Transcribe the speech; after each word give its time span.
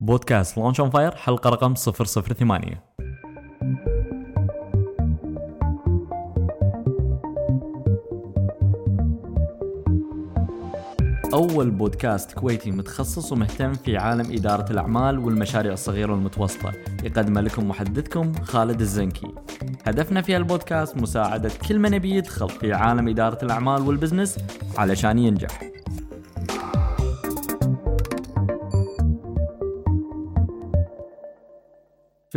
بودكاست 0.00 0.58
Launch 0.58 0.80
on 0.80 0.90
Fire 0.90 1.14
حلقة 1.14 1.50
رقم 1.50 1.74
008 1.74 2.84
أول 11.34 11.70
بودكاست 11.70 12.32
كويتي 12.32 12.70
متخصص 12.70 13.32
ومهتم 13.32 13.72
في 13.72 13.96
عالم 13.96 14.32
إدارة 14.32 14.72
الأعمال 14.72 15.18
والمشاريع 15.18 15.72
الصغيرة 15.72 16.12
والمتوسطة. 16.12 16.72
يقدم 17.04 17.38
لكم 17.38 17.68
محدثكم 17.68 18.32
خالد 18.32 18.80
الزنكي. 18.80 19.34
هدفنا 19.86 20.22
في 20.22 20.36
البودكاست 20.36 20.96
مساعدة 20.96 21.50
كل 21.68 21.78
من 21.78 21.94
يبي 21.94 22.10
يدخل 22.10 22.48
في 22.48 22.72
عالم 22.72 23.08
إدارة 23.08 23.44
الأعمال 23.44 23.82
وال 23.82 23.93
business 23.93 24.38
علشان 24.76 25.18
ينجح. 25.18 25.77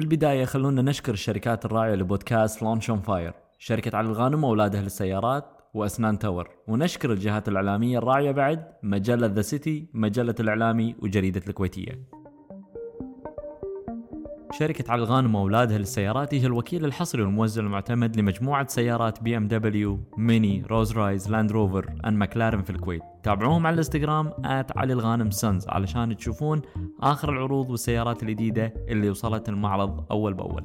البداية 0.02 0.46
خلونا 0.46 0.82
نشكر 0.82 1.14
الشركات 1.14 1.66
الراعية 1.66 1.96
لبودكاست 1.96 2.64
Launch 2.64 2.90
on 2.90 3.00
Fire 3.00 3.34
شركة 3.58 3.98
علي 3.98 4.08
الغانم 4.08 4.44
وأولادها 4.44 4.82
للسيارات 4.82 5.46
وأسنان 5.74 6.20
تاور. 6.20 6.50
ونشكر 6.68 7.12
الجهات 7.12 7.48
الإعلامية 7.48 7.98
الراعية 7.98 8.32
بعد 8.32 8.66
مجلة 8.84 9.28
ذا 9.28 9.42
سيتي 9.42 9.90
مجلة 9.94 10.36
الإعلامي 10.40 10.96
وجريدة 11.00 11.42
الكويتية. 11.48 12.21
شركة 14.52 14.92
علي 14.92 15.04
الغانم 15.04 15.36
وأولادها 15.36 15.78
للسيارات 15.78 16.34
هي 16.34 16.46
الوكيل 16.46 16.86
الحصري 16.86 17.22
والموزع 17.22 17.62
المعتمد 17.62 18.18
لمجموعة 18.18 18.68
سيارات 18.68 19.24
بي 19.24 19.38
إم 19.38 19.48
دبليو، 19.48 20.00
ميني، 20.18 20.64
رولز 20.70 20.92
رويس، 20.92 21.32
لاند 21.32 21.52
روفر، 21.52 21.94
اند 22.06 22.14
ماكلارن 22.14 22.62
في 22.62 22.70
الكويت. 22.70 23.02
تابعوهم 23.24 23.68
على 23.68 23.74
الإنستغرام 23.74 24.32
علي 24.76 24.94
الغانم 24.94 25.32
سنز 25.32 25.68
علشان 25.68 26.18
تشوفون 26.18 26.62
آخر 27.02 27.30
العروض 27.34 27.70
والسيارات 27.70 28.24
الجديدة 28.24 28.74
اللي 28.88 29.10
وصلت 29.10 29.50
المعرض 29.50 30.12
أول 30.12 30.34
بأول. 30.34 30.64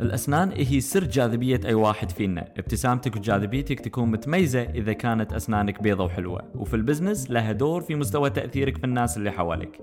الأسنان 0.00 0.52
هي 0.56 0.80
سر 0.80 1.04
جاذبية 1.04 1.60
أي 1.64 1.74
واحد 1.74 2.10
فينا 2.10 2.48
ابتسامتك 2.58 3.16
وجاذبيتك 3.16 3.80
تكون 3.80 4.10
متميزة 4.10 4.62
إذا 4.62 4.92
كانت 4.92 5.32
أسنانك 5.32 5.82
بيضة 5.82 6.04
وحلوة 6.04 6.42
وفي 6.54 6.74
ال 6.74 6.80
business 6.80 7.30
لها 7.30 7.52
دور 7.52 7.80
في 7.80 7.94
مستوى 7.94 8.30
تأثيرك 8.30 8.76
في 8.76 8.84
الناس 8.84 9.16
اللي 9.16 9.30
حواليك 9.30 9.80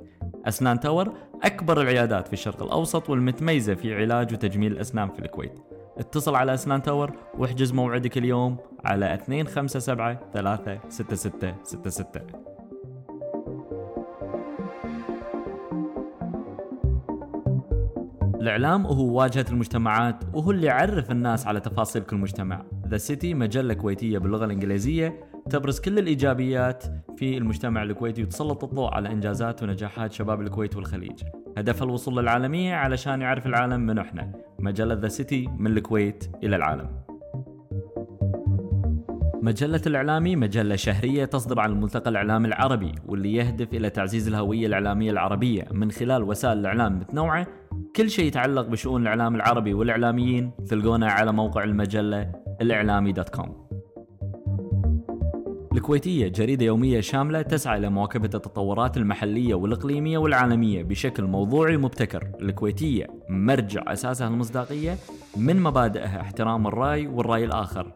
أسنان 0.47 0.79
تاور 0.79 1.13
أكبر 1.43 1.81
العيادات 1.81 2.27
في 2.27 2.33
الشرق 2.33 2.63
الأوسط 2.63 3.09
والمتميزة 3.09 3.75
في 3.75 3.95
علاج 3.95 4.33
وتجميل 4.33 4.71
الأسنان 4.71 5.09
في 5.09 5.19
الكويت. 5.19 5.59
اتصل 5.97 6.35
على 6.35 6.53
أسنان 6.53 6.81
تاور 6.81 7.11
واحجز 7.37 7.73
موعدك 7.73 8.17
اليوم 8.17 8.57
على 8.85 9.19
257 9.27 10.17
36666 10.89 12.47
الإعلام 18.41 18.85
هو 18.85 19.19
واجهة 19.19 19.45
المجتمعات 19.49 20.23
وهو 20.33 20.51
اللي 20.51 20.67
يعرف 20.67 21.11
الناس 21.11 21.47
على 21.47 21.59
تفاصيل 21.59 22.01
كل 22.01 22.17
مجتمع. 22.17 22.65
ذا 22.87 22.97
سيتي 22.97 23.33
مجلة 23.33 23.73
كويتية 23.73 24.17
باللغة 24.17 24.45
الإنجليزية 24.45 25.19
تبرز 25.49 25.79
كل 25.79 25.99
الإيجابيات 25.99 26.83
في 27.17 27.37
المجتمع 27.37 27.83
الكويتي 27.83 28.23
وتسلط 28.23 28.63
الضوء 28.63 28.93
على 28.93 29.11
إنجازات 29.11 29.63
ونجاحات 29.63 30.11
شباب 30.11 30.41
الكويت 30.41 30.75
والخليج. 30.75 31.23
هدفها 31.57 31.85
الوصول 31.85 32.17
للعالمية 32.17 32.75
علشان 32.75 33.21
يعرف 33.21 33.45
العالم 33.45 33.79
من 33.79 33.97
إحنا. 33.97 34.31
مجلة 34.59 34.93
ذا 34.93 35.07
سيتي 35.07 35.47
من 35.57 35.77
الكويت 35.77 36.29
إلى 36.43 36.55
العالم. 36.55 36.89
مجلة 39.41 39.81
الإعلامي 39.87 40.35
مجلة 40.35 40.75
شهرية 40.75 41.25
تصدر 41.25 41.59
عن 41.59 41.71
الملتقى 41.71 42.09
الإعلامي 42.09 42.47
العربي 42.47 42.91
واللي 43.05 43.33
يهدف 43.33 43.73
إلى 43.73 43.89
تعزيز 43.89 44.27
الهوية 44.27 44.67
الإعلامية 44.67 45.11
العربية 45.11 45.67
من 45.71 45.91
خلال 45.91 46.23
وسائل 46.23 46.57
الإعلام 46.57 46.99
متنوعة. 46.99 47.47
كل 47.95 48.09
شيء 48.09 48.25
يتعلق 48.25 48.67
بشؤون 48.67 49.01
الإعلام 49.01 49.35
العربي 49.35 49.73
والإعلاميين. 49.73 50.51
تلقونه 50.69 51.07
على 51.07 51.31
موقع 51.31 51.63
المجلة 51.63 52.31
الإعلامي 52.61 53.11
دوت 53.11 53.29
كوم. 53.29 53.66
الكويتية 55.77 56.27
جريدة 56.27 56.65
يومية 56.65 56.99
شاملة 56.99 57.41
تسعى 57.41 57.77
إلى 57.77 57.89
مواكبة 57.89 58.29
التطورات 58.35 58.97
المحلية 58.97 59.55
والإقليمية 59.55 60.17
والعالمية 60.17 60.83
بشكل 60.83 61.23
موضوعي 61.23 61.75
ومبتكر. 61.75 62.27
الكويتية 62.41 63.07
مرجع 63.29 63.83
أساسها 63.87 64.27
المصداقية 64.27 64.95
من 65.37 65.61
مبادئها 65.61 66.21
احترام 66.21 66.67
الرأي 66.67 67.07
والرأي 67.07 67.45
الآخر. 67.45 67.91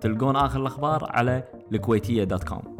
تلقون 0.00 0.36
آخر 0.36 0.60
الأخبار 0.60 1.06
على 1.10 1.44
الكويتية 1.72 2.24
dot 2.24 2.44
com. 2.44 2.73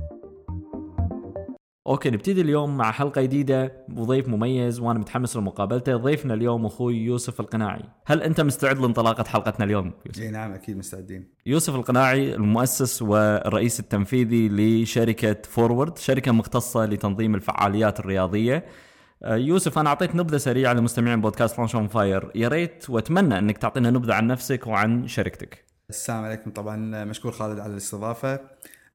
okay 1.87 2.11
نبتدي 2.11 2.41
اليوم 2.41 2.77
مع 2.77 2.91
حلقة 2.93 3.22
جديدة 3.22 3.72
وضيف 3.97 4.28
مميز 4.28 4.81
وأنا 4.81 4.99
متحمس 4.99 5.37
لمقابلته. 5.37 5.97
ضيفنا 5.97 6.34
اليوم 6.34 6.67
أخوي 6.67 6.97
يوسف 6.97 7.41
القناعي. 7.41 7.83
هل 8.06 8.22
أنت 8.22 8.41
مستعد 8.41 8.78
لانطلاقة 8.78 9.25
حلقتنا 9.25 9.65
اليوم؟ 9.65 9.93
يوسف؟ 10.06 10.23
إي 10.23 10.31
نعم 10.31 10.53
أكيد 10.53 10.77
مستعدين. 10.77 11.28
يوسف 11.47 11.75
القناعي 11.75 12.34
المؤسس 12.34 13.03
والرئيس 13.03 13.81
التنفيذي 13.81 14.49
لشركة 14.49 15.37
فورورد 15.44 15.99
شركة 15.99 16.33
مختصة 16.33 16.87
لتنظيم 16.87 17.34
الفعاليات 17.34 18.00
الرياضية. 18.00 18.65
آه، 19.23 19.37
يوسف 19.37 19.78
أنا 19.78 19.89
أعطيت 19.89 20.15
نبذة 20.15 20.37
سريعة 20.37 20.73
لمستمعين 20.73 21.21
بودكاست 21.21 21.59
Launch 21.59 21.75
on 21.75 21.89
Fire 21.89 22.31
يا 22.34 22.49
ريت 22.49 22.91
وأتمنى 22.91 23.39
أنك 23.39 23.59
تعطينا 23.59 23.91
نبذة 23.91 24.15
عن 24.15 24.27
نفسك 24.27 24.67
وعن 24.67 25.06
شركتك. 25.06 25.65
السلام 25.91 26.25
عليكم. 26.25 26.50
طبعا 26.50 27.05
مشكور 27.05 27.33
خالد 27.33 27.59
على 27.59 27.73
الاستضافة. 27.73 28.41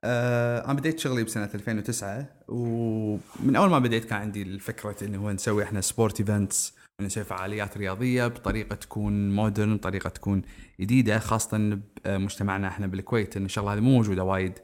آه 0.03 0.65
أنا 0.65 0.73
بديت 0.73 0.99
شغلي 0.99 1.23
بسنة 1.23 1.49
2009 1.55 2.25
ومن 2.47 3.55
أول 3.55 3.69
ما 3.69 3.79
بديت 3.79 4.05
كان 4.05 4.19
عندي 4.19 4.41
الفكرة 4.41 4.95
إنه 5.01 5.17
هو 5.17 5.31
نسوي 5.31 5.63
إحنا 5.63 5.81
sport 5.81 6.19
events 6.19 6.73
نسوي 7.01 7.23
فعاليات 7.23 7.77
رياضية 7.77 8.27
بطريقة 8.27 8.75
تكون 8.75 9.35
modern 9.35 9.78
بطريقة 9.77 10.09
تكون 10.09 10.41
جديدة 10.79 11.19
خاصة 11.19 11.79
بمجتمعنا 12.05 12.67
إحنا 12.67 12.87
بالكويت 12.87 13.37
إن 13.37 13.45
الشغلة 13.45 13.73
هذه 13.73 13.79
مو 13.79 13.91
موجودة 13.97 14.23
وايد 14.23 14.59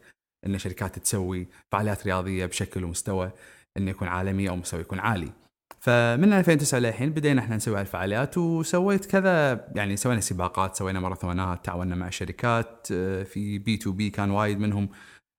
إن 0.45 0.57
شركات 0.57 0.99
تسوي 0.99 1.47
فعاليات 1.71 2.05
رياضية 2.05 2.45
بشكل 2.45 2.83
ومستوى 2.83 3.31
إنه 3.77 3.91
يكون 3.91 4.07
عالمي 4.07 4.49
أو 4.49 4.55
مستوى 4.55 4.81
يكون 4.81 4.99
عالي. 4.99 5.31
فمن 5.79 6.33
2009 6.33 6.79
للحين 6.79 7.09
بدينا 7.09 7.41
إحنا 7.41 7.55
نسوي 7.55 7.79
هالفعاليات 7.79 8.37
وسويت 8.37 9.05
كذا 9.05 9.65
يعني 9.75 9.97
سوينا 9.97 10.21
سباقات 10.21 10.75
سوينا 10.75 10.99
ماراثونات 10.99 11.65
تعاوننا 11.65 11.95
مع 11.95 12.09
شركات 12.09 12.87
آه، 12.91 13.23
في 13.23 13.59
B2B 13.59 14.09
كان 14.09 14.31
وايد 14.31 14.59
منهم 14.59 14.89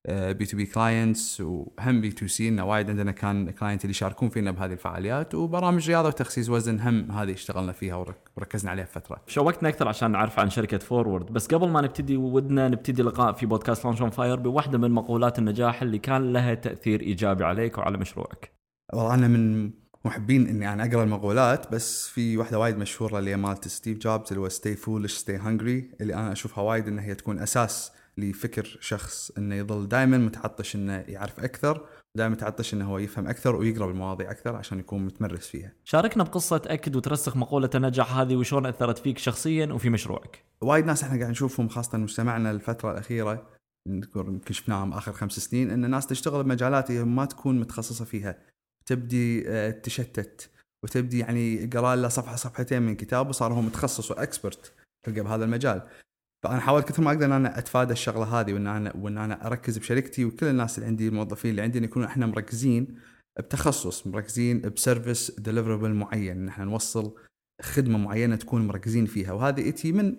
B2B 0.09 0.47
clients 0.47 1.41
وهم 1.41 2.01
B2C 2.01 2.49
إنه 2.49 2.65
وايد 2.65 2.91
عندنا 2.91 3.13
كان 3.13 3.51
client 3.51 3.85
اللي 3.85 3.91
يشاركون 3.91 4.29
فينا 4.29 4.51
بهذه 4.51 4.73
الفعاليات 4.73 5.35
وبرامج 5.35 5.89
رياضة 5.89 6.09
وتخسيس 6.09 6.49
وزن 6.51 6.81
هم 6.81 7.13
هذه 7.13 7.33
اشتغلنا 7.33 7.73
فيها 7.73 8.05
وركزنا 8.37 8.71
عليها 8.71 8.85
فترة. 8.85 9.23
شوقتنا 9.27 9.69
أكثر 9.69 9.89
عشان 9.89 10.11
نعرف 10.11 10.39
عن 10.39 10.51
شركة 10.51 10.79
فورورد 10.79 11.33
بس 11.33 11.47
قبل 11.47 11.69
ما 11.69 11.81
نبتدي 11.81 12.17
ودنا 12.17 12.69
نبتدي 12.69 13.03
لقاء 13.03 13.33
في 13.33 13.47
بودكاست 13.47 13.85
Launch 13.85 14.01
on 14.01 14.11
Fire 14.11 14.37
بواحدة 14.37 14.79
من 14.79 14.91
مقولات 14.91 15.39
النجاح 15.39 15.83
اللي 15.83 15.99
كان 15.99 16.33
لها 16.33 16.55
تأثير 16.55 17.01
إيجابي 17.01 17.45
عليك 17.45 17.79
وعلى 17.79 17.99
مشروعك. 17.99 18.53
والله 18.93 19.15
أنا 19.15 19.29
من 19.29 19.71
محبين 20.05 20.47
إني 20.47 20.73
أنا 20.73 20.85
أقرأ 20.85 21.03
المقولات 21.03 21.73
بس 21.73 22.09
في 22.09 22.37
واحدة 22.37 22.59
وايد 22.59 22.79
مشهورة 22.79 23.19
اللي 23.19 23.37
مالت 23.37 23.69
ستيف 23.69 23.99
جوبز 23.99 24.29
اللي 24.29 24.41
هو 24.41 24.49
stay 24.49 24.75
foolish 24.75 25.15
stay 25.15 25.37
hungry 25.37 25.91
اللي 26.01 26.15
أنا 26.15 26.33
أشوفها 26.33 26.65
وايد 26.65 26.89
إنها 26.89 27.05
هي 27.05 27.15
تكون 27.15 27.39
أساس 27.39 27.93
لفكر 28.19 28.79
شخص 28.81 29.31
إنه 29.39 29.55
يظل 29.55 29.89
دائما 29.89 30.19
متعطش 30.19 30.77
إنه 30.77 30.93
يعرف 30.93 31.41
أكثر 31.41 31.87
دائما 32.17 32.35
متعطش 32.35 32.75
إنه 32.75 32.91
هو 32.91 32.99
يفهم 32.99 33.27
أكثر 33.27 33.57
ويقرأ 33.57 33.91
المواضيع 33.91 34.31
أكثر 34.31 34.57
عشان 34.57 34.79
يكون 34.79 35.05
متمرس 35.05 35.47
فيها. 35.47 35.73
شاركنا 35.85 36.25
بقصة 36.25 36.59
تاكد 36.59 36.97
وترسخ 36.97 37.37
مقولة 37.37 37.71
النجاح 37.75 38.17
هذه 38.17 38.37
وشلون 38.37 38.67
أثرت 38.67 38.99
فيك 38.99 39.19
شخصيا 39.19 39.67
وفي 39.67 39.91
مشروعك. 39.91 40.45
وايد 40.61 40.87
ناس 40.87 41.03
إحنا 41.03 41.19
قاعد 41.19 41.31
نشوفهم 41.31 41.69
خاصة 41.69 41.99
مجتمعنا 41.99 42.51
الفترة 42.51 42.93
الأخيرة 42.93 43.47
يمكن 43.89 44.53
شفناهم 44.53 44.93
آخر 44.93 45.13
خمس 45.13 45.33
سنين 45.39 45.71
إن 45.71 45.85
الناس 45.85 46.07
تشتغل 46.07 46.45
بمجالات 46.45 46.91
هي 46.91 47.05
ما 47.05 47.25
تكون 47.25 47.61
متخصصة 47.61 48.05
فيها 48.05 48.39
تبدي 48.87 49.49
آه، 49.49 49.71
تشتت 49.71 50.51
وتبدي 50.85 51.19
يعني 51.19 51.67
قرأ 51.67 51.97
له 51.97 52.09
صفحة 52.09 52.37
صفحتين 52.37 52.83
من 52.83 52.97
كتاب 52.97 53.29
وصار 53.29 53.53
هو 53.53 53.61
متخصص 53.61 54.11
و 54.11 54.20
expert 54.20 54.73
تلقى 55.07 55.21
بهذا 55.21 55.45
المجال 55.45 55.83
فأنا 56.45 56.61
حاولت 56.61 56.89
كثر 56.89 57.03
ما 57.03 57.11
أقدر 57.11 57.27
إن 57.27 57.33
أنا 57.33 57.59
أتفادى 57.59 57.93
الشغلة 57.93 58.41
هذه 58.41 58.53
وإن 58.53 58.67
أنا 58.67 58.93
وإن 58.97 59.19
أنا 59.19 59.47
أركز 59.47 59.79
بشركتي 59.79 60.25
وكل 60.25 60.47
الناس 60.47 60.79
اللي 60.79 60.87
عندي 60.87 61.09
الموظفين 61.09 61.51
اللي 61.51 61.63
عندي 61.63 61.79
يكونوا 61.85 62.09
إحنا 62.09 62.27
مركزين 62.27 62.99
بتخصص 63.39 64.07
مركزين 64.07 64.61
ب 64.61 64.71
service 64.71 65.41
deliverable 65.41 65.95
معين 65.95 66.37
إن 66.37 66.49
إحنا 66.49 66.65
نوصل 66.65 67.15
خدمة 67.63 67.99
معينة 67.99 68.37
تكون 68.37 68.67
مركزين 68.67 69.07
فيها 69.07 69.33
وهذه 69.33 69.69
إتي 69.69 69.93
من 69.93 70.17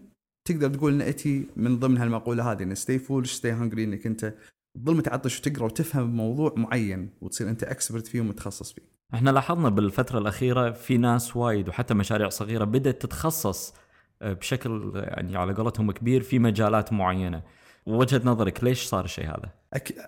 تقدر 0.48 0.70
تقول 0.70 0.94
إن 0.94 1.02
إتي 1.02 1.48
من 1.56 1.80
ضمن 1.80 1.98
هالمقوله 1.98 2.52
هذه 2.52 2.64
إن 2.64 2.76
stay 2.76 3.00
foolish 3.00 3.34
stay 3.34 3.52
hungry 3.52 3.84
إنك 3.84 4.06
أنت 4.06 4.34
تظل 4.78 4.98
متعطش 4.98 5.40
وتقرأ 5.40 5.66
وتفهم 5.66 6.16
موضوع 6.16 6.54
معين 6.58 7.10
وتصير 7.22 7.50
أنت 7.50 7.64
expert 7.64 8.08
فيه 8.08 8.22
ومتخصص 8.22 8.74
فيه. 8.74 8.82
إحنا 9.14 9.30
لاحظنا 9.30 9.70
بالفترة 9.70 10.20
الأخيرة 10.20 10.72
في 10.72 10.98
ناس 10.98 11.38
وايد 11.38 11.70
وحتى 11.70 11.94
مشاريع 11.94 12.30
صغيرة 12.30 12.64
بدأت 12.64 13.02
تتخصص 13.02 13.74
بشكل 14.22 14.92
يعني 14.96 15.38
على 15.38 15.54
قولتهم 15.54 15.92
كبير 15.92 16.22
في 16.22 16.40
مجالات 16.40 16.94
معينة 16.94 17.44
وجهه 17.86 18.22
نظرك 18.26 18.64
ليش 18.64 18.84
صار 18.84 19.06
الشيء 19.06 19.26
هذا؟ 19.26 19.52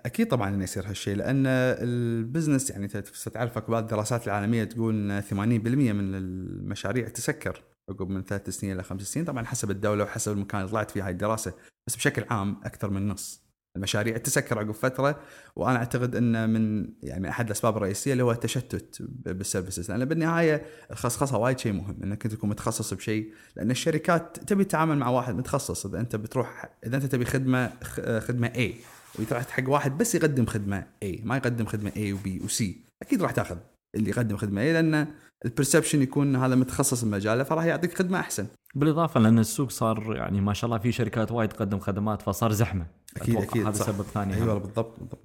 أكيد 0.05 0.27
طبعا 0.27 0.49
إنه 0.49 0.63
يصير 0.63 0.89
هالشيء 0.89 1.15
لأن 1.15 1.43
ال 1.47 1.61
business 1.61 2.69
يعني 2.69 2.87
تعرف 3.33 3.69
بعض 3.69 3.83
الدراسات 3.83 4.27
العالمية 4.27 4.63
تقول 4.63 5.11
إن 5.11 5.21
80% 5.21 5.33
من 5.33 6.15
المشاريع 6.15 7.07
تسكر 7.07 7.63
عقب 7.89 8.09
من 8.09 8.23
ثلاث 8.23 8.49
سنين 8.49 8.73
إلى 8.73 8.83
خمس 8.83 9.01
سنين 9.01 9.25
طبعا 9.25 9.45
حسب 9.45 9.71
الدولة 9.71 10.03
وحسب 10.03 10.31
المكان 10.31 10.61
اللي 10.61 10.71
طلعت 10.71 10.91
فيه 10.91 11.05
هاي 11.05 11.11
الدراسة 11.11 11.53
بس 11.87 11.95
بشكل 11.95 12.23
عام 12.29 12.61
أكثر 12.63 12.89
من 12.89 13.07
نص 13.07 13.48
المشاريع 13.75 14.17
تسكر 14.17 14.59
عقب 14.59 14.71
فترة 14.71 15.19
وأنا 15.55 15.77
أعتقد 15.77 16.15
ان 16.15 16.49
من 16.49 16.89
يعني 17.03 17.29
أحد 17.29 17.45
الأسباب 17.45 17.77
الرئيسية 17.77 18.11
اللي 18.11 18.23
هو 18.23 18.31
التشتت 18.31 18.97
بال 19.25 19.38
services 19.38 19.91
لأن 19.91 20.05
بالنهاية 20.05 20.65
الخصخصة 20.91 21.37
وايد 21.37 21.59
شيء 21.59 21.73
مهم 21.73 22.03
إنك 22.03 22.23
تكون 22.23 22.49
متخصص 22.49 22.93
بشيء 22.93 23.33
لأن 23.55 23.71
الشركات 23.71 24.37
تبي 24.47 24.63
تتعامل 24.63 24.97
مع 24.97 25.09
واحد 25.09 25.35
متخصص 25.35 25.85
إذا 25.85 25.99
أنت 25.99 26.15
بتروح 26.15 26.69
إذا 26.85 26.95
أنت 26.95 27.05
تبي 27.05 27.25
خدمة 27.25 27.71
خدمة 28.19 28.47
A 28.47 28.71
وتروح 29.19 29.47
حق 29.47 29.69
واحد 29.69 29.97
بس 29.97 30.15
يقدم 30.15 30.45
خدمة 30.45 30.81
A 31.05 31.07
ما 31.23 31.37
يقدم 31.37 31.65
خدمة 31.65 31.91
A 31.91 32.17
و 32.17 32.32
B 32.32 32.47
و 32.47 32.55
C 32.55 32.63
أكيد 33.01 33.21
راح 33.21 33.31
تاخذ 33.31 33.57
اللي 33.95 34.09
يقدم 34.09 34.37
خدمة 34.37 34.61
A 34.61 34.63
لأن 34.63 35.07
ال 35.45 35.50
perception 35.50 36.01
يكون 36.01 36.35
هذا 36.35 36.55
متخصص 36.55 37.03
بمجاله 37.03 37.43
فراح 37.43 37.65
يعطيك 37.65 37.97
خدمة 37.97 38.19
أحسن. 38.19 38.47
بالإضافة 38.75 39.19
لأن 39.19 39.39
السوق 39.39 39.69
صار 39.69 40.15
يعني 40.15 40.41
ما 40.41 40.53
شاء 40.53 40.65
الله 40.65 40.77
في 40.77 40.91
شركات 40.91 41.31
وايد 41.31 41.49
تقدم 41.49 41.79
خدمات 41.79 42.21
فصار 42.21 42.51
زحمة. 42.51 42.85
أكيد 43.17 43.35
أكيد 43.35 43.65
هذا 43.65 43.83
سبب 43.83 44.01
ثاني. 44.01 44.35
أيوه 44.35 44.57
بالضبط 44.57 44.99
بالضبط. 44.99 45.23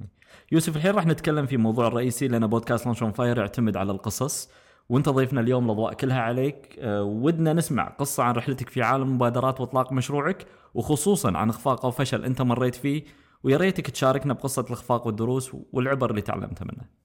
يوسف 0.52 0.76
الحين 0.76 0.90
راح 0.90 1.06
نتكلم 1.06 1.46
في 1.46 1.56
موضوع 1.56 1.86
الرئيسي 1.86 2.28
لأن 2.28 2.46
بودكاست 2.46 2.86
لانش 2.86 3.02
أون 3.02 3.12
فاير 3.12 3.38
يعتمد 3.38 3.76
على 3.76 3.92
القصص 3.92 4.50
وأنت 4.88 5.08
ضيفنا 5.08 5.40
اليوم 5.40 5.64
الاضواء 5.64 5.94
كلها 5.94 6.20
عليك. 6.20 6.76
أه 6.78 7.02
ودنا 7.02 7.52
نسمع 7.52 7.88
قصة 7.88 8.22
عن 8.22 8.34
رحلتك 8.34 8.68
في 8.68 8.82
عالم 8.82 9.02
المبادرات 9.02 9.60
وإطلاق 9.60 9.92
مشروعك 9.92 10.46
وخصوصا 10.74 11.36
عن 11.36 11.48
إخفاق 11.48 11.84
أو 11.84 11.90
فشل 11.90 12.24
أنت 12.24 12.42
مريت 12.42 12.74
فيه. 12.74 13.04
ويا 13.42 13.56
ريتك 13.56 13.90
تشاركنا 13.90 14.34
بقصة 14.34 14.62
الإخفاق 14.62 15.06
والدروس 15.06 15.50
والعبر 15.72 16.10
اللي 16.10 16.22
تعلمتها 16.22 16.64
منه. 16.64 17.04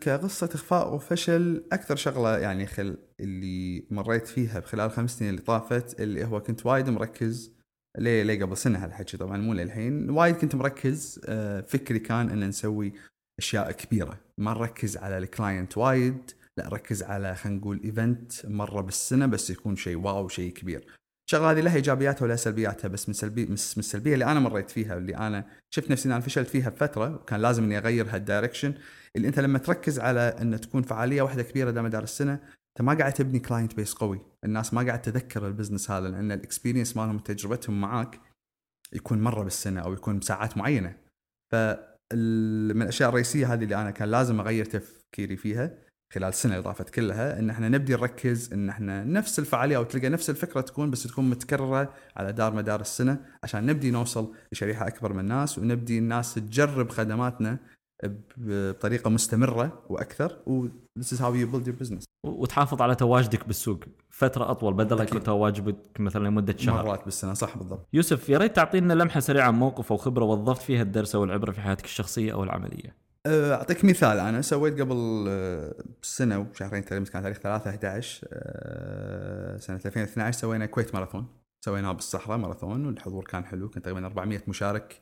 كقصة 0.00 0.50
إخفاء 0.54 0.94
وفشل 0.94 1.64
أكثر 1.72 1.96
شغلة 1.96 2.38
يعني 2.38 2.66
خل 2.66 2.96
اللي 3.20 3.86
مريت 3.90 4.26
فيها 4.26 4.60
بخلال 4.60 4.90
خمس 4.90 5.18
سنين 5.18 5.30
اللي 5.30 5.42
طافت 5.42 6.00
اللي 6.00 6.24
هو 6.24 6.40
كنت 6.40 6.66
وايد 6.66 6.90
مركز 6.90 7.55
ليه 7.98 8.22
ليه 8.22 8.44
قبل 8.44 8.56
سنة 8.56 8.84
هالحكي 8.84 9.16
طبعا 9.16 9.36
مو 9.36 9.54
للحين. 9.54 10.10
وايد 10.10 10.36
كنت 10.36 10.54
مركز 10.54 11.20
آه، 11.24 11.60
فكري 11.60 11.98
كان 11.98 12.30
أن 12.30 12.48
نسوي 12.48 12.92
أشياء 13.38 13.72
كبيرة. 13.72 14.18
ما 14.38 14.50
نركز 14.54 14.96
على 14.96 15.18
ال 15.18 15.27
client 15.27 15.78
وايد 15.78 16.30
لا 16.58 16.68
ركز 16.68 17.02
على 17.02 17.34
خلينا 17.34 17.58
نقول 17.58 17.80
event 17.84 18.46
مرة 18.46 18.80
بالسنة 18.80 19.26
بس 19.26 19.50
يكون 19.50 19.76
شيء 19.76 19.96
wow 19.96 20.28
شيء 20.28 20.52
كبير. 20.52 20.86
الشغله 21.28 21.50
هذه 21.50 21.60
لها 21.60 21.76
إيجابياتها 21.76 22.24
ولا 22.24 22.36
سلبياتها 22.36 22.88
بس 22.88 23.08
من 23.08 23.14
سلبي 23.14 23.46
من 23.46 23.52
السلبية 23.52 24.14
اللي 24.14 24.24
أنا 24.24 24.40
مريت 24.40 24.70
فيها 24.70 24.94
واللي 24.94 25.16
أنا 25.16 25.44
شفت 25.70 25.90
نفسي 25.90 26.08
أنا 26.08 26.20
فشلت 26.20 26.48
فيها 26.48 26.70
بفترة 26.70 27.14
وكان 27.14 27.40
لازم 27.40 27.64
إني 27.64 27.78
أغير 27.78 28.06
هال 28.10 28.22
direction 28.22 28.74
اللي 29.16 29.28
أنت 29.28 29.40
لما 29.40 29.58
تركز 29.58 29.98
على 29.98 30.20
إن 30.20 30.60
تكون 30.60 30.82
فعالية 30.82 31.22
واحدة 31.22 31.42
كبيرة 31.42 31.70
دام 31.70 31.84
مدار 31.84 32.02
السنة 32.02 32.38
أنت 32.76 32.82
ما 32.82 32.94
قاعد 32.94 33.12
تبني 33.12 33.38
client 33.38 33.74
base 33.74 33.94
قوي. 33.94 34.20
الناس 34.44 34.74
ما 34.74 34.82
قاعد 34.82 35.02
تذكر 35.02 35.46
ال 35.46 35.51
business 35.51 35.90
هذا 35.90 36.08
لأن 36.08 36.32
ال 36.32 36.38
experience 36.38 36.96
مالهم 36.96 37.18
تجربتهم 37.18 37.80
معاك 37.80 38.20
يكون 38.92 39.22
مرة 39.22 39.42
بالسنة 39.42 39.80
أو 39.80 39.92
يكون 39.92 40.18
بساعات 40.18 40.56
معينة. 40.56 40.96
ف 41.52 41.54
من 42.74 42.82
الأشياء 42.82 43.08
الرئيسية 43.08 43.52
هذه 43.52 43.64
اللي 43.64 43.76
أنا 43.76 43.90
كان 43.90 44.10
لازم 44.10 44.40
أغير 44.40 44.64
تفكيري 44.64 45.36
فيها 45.36 45.78
خلال 46.14 46.28
السنة 46.28 46.52
اللي 46.52 46.64
طافت 46.64 46.90
كلها 46.90 47.38
إن 47.38 47.50
إحنا 47.50 47.68
نبدي 47.68 47.92
نركز 47.92 48.52
إن 48.52 48.68
إحنا 48.68 49.04
نفس 49.04 49.38
الفعالية 49.38 49.76
أو 49.76 49.84
تلقى 49.84 50.08
نفس 50.08 50.30
الفكرة 50.30 50.60
تكون 50.60 50.90
بس 50.90 51.02
تكون 51.02 51.30
متكررة 51.30 51.94
على 52.16 52.32
دار 52.32 52.54
مدار 52.54 52.80
السنة 52.80 53.20
عشان 53.42 53.66
نبدي 53.66 53.90
نوصل 53.90 54.34
لشريحة 54.52 54.86
أكبر 54.86 55.12
من 55.12 55.20
الناس 55.20 55.58
ونبدي 55.58 55.98
الناس 55.98 56.34
تجرب 56.34 56.90
خدماتنا 56.90 57.58
بطريقة 58.36 59.10
مستمرة 59.10 59.82
وأكثر 59.88 60.36
و 60.46 60.66
this 60.98 61.12
is 61.12 61.18
how 61.18 61.32
you 61.32 61.46
build 61.54 61.66
your 61.66 61.84
business. 61.84 62.04
وتحافظ 62.26 62.82
على 62.82 62.94
تواجدك 62.94 63.46
بالسوق. 63.46 63.80
فترة 64.10 64.50
أطول 64.50 64.74
بدل 64.74 65.00
يكون 65.00 65.22
تواجدك 65.22 65.76
مثلا 66.00 66.28
لمدة 66.28 66.56
شهر. 66.56 66.84
مرات 66.86 67.04
بالسنة 67.04 67.34
صح 67.34 67.58
بالضبط. 67.58 67.88
يوسف 67.92 68.28
يا 68.28 68.38
ريت 68.38 68.56
تعطينا 68.56 68.92
لمحة 68.92 69.20
سريعة 69.20 69.46
عن 69.46 69.54
موقف 69.54 69.92
أو 69.92 69.98
خبرة 69.98 70.24
وظفت 70.24 70.62
فيها 70.62 70.82
الدرس 70.82 71.14
أو 71.14 71.24
العبرة 71.24 71.52
في 71.52 71.60
حياتك 71.60 71.84
الشخصية 71.84 72.32
أو 72.32 72.44
العملية. 72.44 72.96
أه، 73.26 73.54
أعطيك 73.54 73.84
مثال. 73.84 74.18
أنا 74.18 74.42
سويت 74.42 74.80
قبل 74.80 75.24
أه، 75.28 75.74
سنة 76.02 76.38
وشهرين 76.38 76.84
تقريبا 76.84 77.10
كان 77.10 77.22
تاريخ 77.22 77.38
3 77.38 77.70
11 77.70 78.28
أه، 78.32 79.56
سنة 79.56 79.80
2012 79.86 80.38
سوينا 80.38 80.66
كويت 80.66 80.94
ماراثون. 80.94 81.26
سويناه 81.64 81.92
بالصحراء 81.92 82.38
ماراثون 82.38 82.86
والحضور 82.86 83.24
كان 83.24 83.44
حلو 83.44 83.68
كان 83.68 83.82
تقريبا 83.82 84.06
400 84.06 84.42
مشارك 84.48 85.00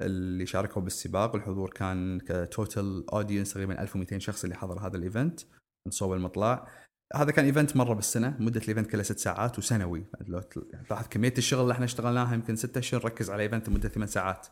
اللي 0.00 0.46
شاركوا 0.46 0.82
بالسباق. 0.82 1.34
والحضور 1.34 1.70
كان 1.70 2.20
ك 2.20 2.35
total 2.35 3.10
audience 3.10 3.52
تقريبا 3.52 3.82
1200 3.82 4.18
شخص 4.18 4.44
اللي 4.44 4.56
حضر 4.56 4.86
هذا 4.86 4.96
ال 4.96 5.03
event 5.03 5.40
من 5.86 5.90
صوب 5.90 6.12
المطلع. 6.12 6.68
هذا 7.14 7.30
كان 7.30 7.44
event 7.44 7.76
مرة 7.76 7.94
بالسنة 7.94 8.36
مدة 8.40 8.60
ال 8.60 8.65
event 8.65 8.90
كلها 8.90 9.02
ست 9.02 9.18
ساعات 9.18 9.58
وسنوي. 9.58 10.04
لو 10.20 10.40
تلاحظ 10.88 11.06
كمية 11.10 11.34
الشغل 11.38 11.62
اللي 11.62 11.72
إحنا 11.72 11.84
اشتغلناها 11.84 12.34
يمكن 12.34 12.56
ستة 12.56 12.78
اشهر 12.78 13.02
نركز 13.02 13.30
على 13.30 13.42
event 13.42 13.68
مده 13.68 13.88
ثمان 13.88 14.06
ساعات. 14.06 14.46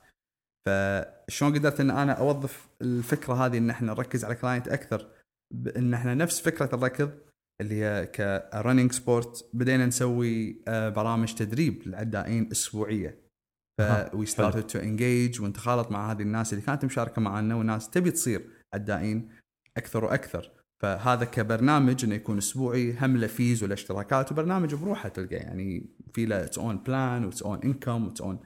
فشلون 0.67 1.55
قدرت 1.55 1.81
إن 1.81 1.91
أنا 1.91 2.13
أوظف 2.13 2.69
الفكرة 2.83 3.35
هذه 3.35 3.59
إن 3.59 3.71
إحنا 3.71 3.93
نركز 3.93 4.25
على 4.25 4.35
client 4.35 4.69
أكثر؟ 4.69 5.11
بان 5.55 5.95
إحنا 5.95 6.15
نفس 6.15 6.41
فكرة 6.41 6.75
الركض 6.75 7.11
اللي 7.61 7.75
هي 7.75 8.07
ك 8.07 8.17
running 8.17 8.93
sport 8.93 9.51
بدينا 9.53 9.87
نسوي 9.87 10.63
آه، 10.69 10.89
برامج 10.89 11.35
تدريب 11.35 11.83
للعدائين 11.87 12.49
أسبوعية. 12.53 13.24
ف 13.81 14.15
we 14.15 14.27
started 14.27 14.63
to 14.63 14.79
engage 14.79 15.41
ونتخالط 15.41 15.91
مع 15.91 16.13
هذه 16.13 16.23
الناس 16.23 16.53
اللي 16.53 16.65
كانت 16.65 16.85
مشاركة 16.85 17.21
معنا 17.21 17.55
والناس 17.55 17.91
تبي 17.91 18.11
تصير 18.11 18.51
عدائين 18.75 19.29
أكثر 19.77 20.05
وأكثر. 20.05 20.51
فهذا 20.83 21.25
كبرنامج 21.25 22.05
إنه 22.05 22.15
يكون 22.15 22.39
أسبوعي 22.39 22.97
هم 23.01 23.17
له 23.17 23.27
fees 23.27 23.63
ولا 23.63 23.75
اشتراكات 23.75 24.33
وبرنامج 24.33 24.75
بروحه 24.75 25.09
تلقى 25.09 25.37
يعني 25.37 25.91
في 26.13 26.27
له 26.27 26.45
its 26.45 26.59
own 26.59 26.79
plan 26.79 27.25
و 27.25 27.29
its 27.29 27.43
own 27.43 27.61
income 27.65 28.07
و 28.07 28.10
its 28.10 28.21
own 28.21 28.41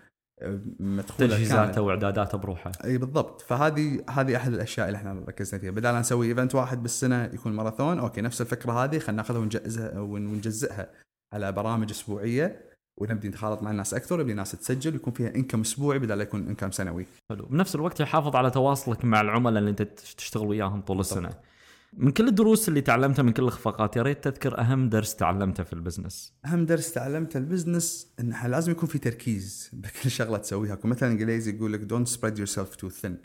مدخولة 0.80 1.28
تجهيزاته 1.28 1.82
وإعداداته 1.82 2.38
بروحه. 2.38 2.72
إي 2.84 2.98
بالضبط. 2.98 3.40
فهذه 3.40 4.04
هذه 4.10 4.36
أحد 4.36 4.52
الأشياء 4.52 4.86
اللي 4.86 4.96
إحنا 4.96 5.24
ركزنا 5.28 5.60
فيها. 5.60 5.70
بدل 5.70 5.94
نسوي 5.94 6.28
event 6.28 6.54
واحد 6.54 6.82
بالسنة 6.82 7.24
يكون 7.24 7.52
ماراثون 7.52 7.98
okay 7.98 8.20
نفس 8.20 8.40
الفكرة 8.40 8.84
هذه 8.84 8.98
خلينا 8.98 9.22
نأخذها 9.22 10.00
ونجزئها 10.00 10.90
على 11.34 11.52
برامج 11.52 11.90
أسبوعية. 11.90 12.67
ونبدي 13.00 13.28
نتخالط 13.28 13.62
مع 13.62 13.70
الناس 13.70 13.94
أكثر 13.94 14.14
ونبدي 14.14 14.32
الناس 14.32 14.52
تسجل 14.52 14.92
ويكون 14.92 15.12
فيها 15.12 15.34
income 15.34 15.60
أسبوعي 15.60 15.98
بدل 15.98 16.18
لا 16.18 16.22
يكون 16.22 16.48
income 16.48 16.70
سنوي. 16.70 17.06
حلو 17.30 17.46
بنفس 17.46 17.74
الوقت 17.74 18.00
يحافظ 18.00 18.36
على 18.36 18.50
تواصلك 18.50 19.04
مع 19.04 19.20
العملاء 19.20 19.58
اللي 19.58 19.70
أنت 19.70 19.82
تشتغل 20.16 20.46
وياهم 20.46 20.80
طول 20.80 21.00
السنة. 21.00 21.30
من 21.92 22.10
كل 22.10 22.28
الدروس 22.28 22.68
اللي 22.68 22.80
تعلمتها 22.80 23.22
من 23.22 23.32
كل 23.32 23.42
الاخفاقات 23.42 23.96
يا 23.96 24.02
ريت 24.02 24.24
تذكر 24.24 24.58
أهم 24.58 24.88
درس 24.88 25.16
تعلمته 25.16 25.64
في 25.64 25.72
ال 25.72 25.78
business. 25.78 26.32
أهم 26.44 26.66
درس 26.66 26.92
تعلمته 26.92 27.38
ال 27.38 27.46
business 27.46 28.12
انه 28.20 28.46
لازم 28.46 28.72
يكون 28.72 28.88
في 28.88 28.98
تركيز 28.98 29.70
بكل 29.72 30.10
شغلة 30.10 30.38
تسويها، 30.38 30.78
مثلا 30.84 31.12
إنجليزي 31.12 31.56
يقول 31.56 31.72
لك 31.72 31.80
don't 31.80 32.08
spread 32.08 32.38
yourself 32.38 32.76
too 32.76 32.88
thin. 32.88 33.16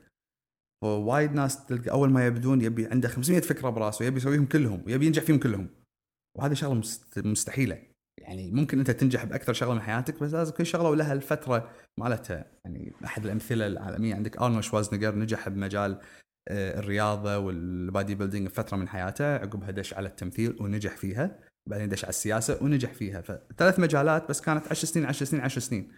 وايد 0.83 1.33
ناس 1.33 1.65
تلقى 1.65 1.91
أول 1.91 2.09
ما 2.09 2.27
يبدون 2.27 2.62
يبي 2.62 2.86
عنده 2.86 3.09
500 3.09 3.41
فكرة 3.41 3.69
براسه 3.69 4.05
يبي 4.05 4.17
يسويهم 4.17 4.45
كلهم 4.45 4.83
ويبي 4.88 5.05
ينجح 5.05 5.24
فيهم 5.24 5.39
كلهم. 5.39 5.67
وهذه 6.38 6.53
شغلة 6.53 6.81
مستحيلة. 7.17 7.92
يعني 8.17 8.51
ممكن 8.51 8.79
أنت 8.79 8.91
تنجح 8.91 9.24
بأكثر 9.24 9.53
شغلة 9.53 9.74
من 9.74 9.82
حياتك 9.82 10.24
بس 10.24 10.34
لازم 10.34 10.53
كل 10.53 10.65
شغلة 10.65 10.89
ولها 10.89 11.13
الفترة 11.13 11.70
مالتها. 11.98 12.46
يعني 12.65 12.93
أحد 13.05 13.25
الأمثلة 13.25 13.67
العالمية 13.67 14.15
عندك 14.15 14.38
أرنولد 14.38 14.63
شوازنيجر 14.63 15.15
نجح 15.15 15.50
بمجال 15.50 16.00
آه، 16.48 16.79
الرياضة 16.79 17.38
والبادي 17.38 18.15
بيلدينج 18.15 18.48
فتره 18.48 18.77
من 18.77 18.88
حياته 18.88 19.36
عقبها 19.36 19.72
دش 19.72 19.93
على 19.93 20.10
التمثيل 20.10 20.58
ونجح 20.60 20.98
فيها 20.98 21.39
بعدين 21.70 21.89
دش 21.89 22.03
على 22.03 22.10
السياسة 22.10 22.63
ونجح 22.63 22.93
فيها. 22.93 23.22
فثلاث 23.22 23.79
مجالات 23.79 24.29
بس 24.29 24.41
كانت 24.41 24.67
10 24.67 24.86
سنين 24.86 25.05
10 25.05 25.25
سنين 25.25 25.41
10 25.41 25.62
سنين. 25.62 25.91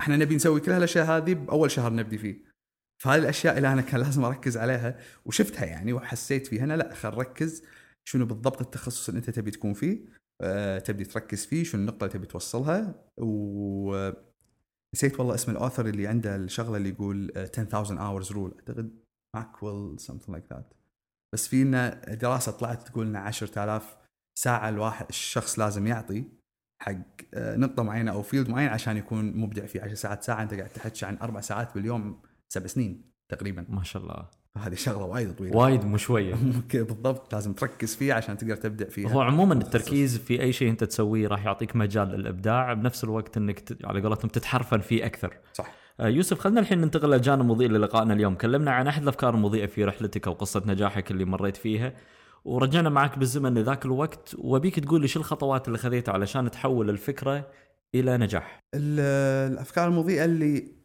إحنا 0.00 0.16
نبي 0.16 0.34
نسوي 0.34 0.60
كل 0.60 0.72
هالأشياء 0.72 1.06
هذه 1.06 1.34
بأول 1.34 1.70
شهر 1.70 1.92
نبدي 1.92 2.18
فيه. 2.18 2.52
فهذه 3.02 3.20
الأشياء 3.20 3.56
اللي 3.56 3.72
أنا 3.72 3.82
كان 3.82 4.00
لازم 4.00 4.24
أركز 4.24 4.56
عليها 4.56 4.98
وشفتها 5.24 5.64
يعني 5.64 5.92
وحسيت 5.92 6.46
فيها 6.46 6.64
أنا 6.64 6.76
لا 6.76 6.94
خل 6.94 7.14
ركز 7.14 7.62
شنو 8.04 8.26
بالضبط 8.26 8.60
التخصص 8.60 9.08
اللي 9.08 9.18
أنت 9.18 9.30
تبي 9.30 9.50
تكون 9.50 9.72
فيه. 9.72 10.21
تبدي 10.78 11.04
تركز 11.04 11.46
فيه 11.46 11.64
شنو 11.64 11.80
النقطة 11.80 12.04
اللي 12.04 12.12
تبي 12.12 12.26
توصلها؟ 12.26 12.94
و 13.16 14.10
نسيت 14.94 15.20
والله 15.20 15.34
اسم 15.34 15.52
ال 15.52 15.57
author 15.57 15.86
اللي 15.86 16.06
عنده 16.06 16.36
الشغلة 16.36 16.76
اللي 16.76 16.88
يقول 16.88 17.32
10000 17.36 17.92
hours 17.92 18.32
rule 18.32 18.54
أعتقد 18.58 19.02
Malcolm 19.36 19.96
something 20.00 20.30
like 20.30 20.44
that 20.52 20.74
بس 21.34 21.48
في 21.48 21.64
لنا 21.64 22.14
دراسة 22.14 22.52
طلعت 22.52 22.88
تقول 22.88 23.06
لنا 23.06 23.18
10000 23.18 23.96
ساعة 24.38 24.68
الواحد 24.68 25.06
الشخص 25.08 25.58
لازم 25.58 25.86
يعطي 25.86 26.24
حق 26.82 26.94
آه، 27.34 27.56
نقطة 27.56 27.82
معينة 27.82 28.12
أو 28.12 28.22
field 28.22 28.48
معين 28.48 28.68
عشان 28.68 28.96
يكون 28.96 29.36
مبدع 29.36 29.66
فيه. 29.66 29.82
10 29.82 29.94
ساعات 29.94 30.22
ساعة 30.22 30.42
أنت 30.42 30.54
قاعد 30.54 30.68
تحكي 30.68 31.06
عن 31.06 31.16
أربع 31.16 31.40
ساعات 31.40 31.74
باليوم 31.74 32.22
سبع 32.48 32.66
سنين 32.66 33.12
تقريبا. 33.28 33.66
ما 33.68 33.82
شاء 33.82 34.02
الله. 34.02 34.30
هذه 34.58 34.74
شغلة 34.74 35.04
وايد 35.04 35.34
طويلة. 35.34 35.56
وايد 35.56 35.84
مو 35.84 35.96
شوية. 35.96 36.34
بالضبط. 36.74 37.34
لازم 37.34 37.52
تركز 37.52 37.94
فيه 37.96 38.12
عشان 38.14 38.36
تقدر 38.36 38.56
تبدع 38.56 38.86
فيها. 38.88 39.10
هو 39.12 39.20
عموما 39.20 39.54
التركيز 39.64 40.18
في 40.18 40.40
أي 40.42 40.52
شيء 40.52 40.70
أنت 40.70 40.84
تسويه 40.84 41.28
راح 41.28 41.44
يعطيك 41.44 41.76
مجال 41.76 42.08
للإبداع. 42.08 42.72
بنفس 42.72 43.04
الوقت 43.04 43.36
إنك 43.36 43.62
على 43.84 44.00
قولتهم 44.02 44.28
تتحرفن 44.28 44.80
فيه 44.80 45.06
أكثر. 45.06 45.36
صح. 45.52 45.72
آه، 46.00 46.08
يوسف 46.08 46.40
خلينا 46.40 46.60
الحين 46.60 46.80
ننتقل 46.80 47.10
لجانب 47.10 47.44
مضيء 47.44 47.68
للقائنا 47.68 48.14
اليوم. 48.14 48.34
كلمنا 48.34 48.70
عن 48.70 48.86
أحد 48.86 49.02
الأفكار 49.02 49.34
المضيئة 49.34 49.66
في 49.66 49.84
رحلتك 49.84 50.26
أو 50.28 50.32
قصة 50.32 50.62
نجاحك 50.66 51.10
اللي 51.10 51.24
مريت 51.24 51.56
فيها. 51.56 51.92
ورجعنا 52.44 52.88
معك 52.88 53.18
بالزمن 53.18 53.54
لذاك 53.58 53.84
الوقت. 53.84 54.34
وبيك 54.38 54.80
تقول 54.80 55.00
لي 55.00 55.08
شو 55.08 55.20
الخطوات 55.20 55.66
اللي 55.68 55.78
خذيتها 55.78 56.12
علشان 56.12 56.50
تحول 56.50 56.90
الفكرة 56.90 57.46
إلى 57.94 58.16
نجاح؟ 58.16 58.60
ال- 58.74 59.00
الأفكار 59.52 59.88
المضيئة 59.88 60.24
اللي 60.24 60.81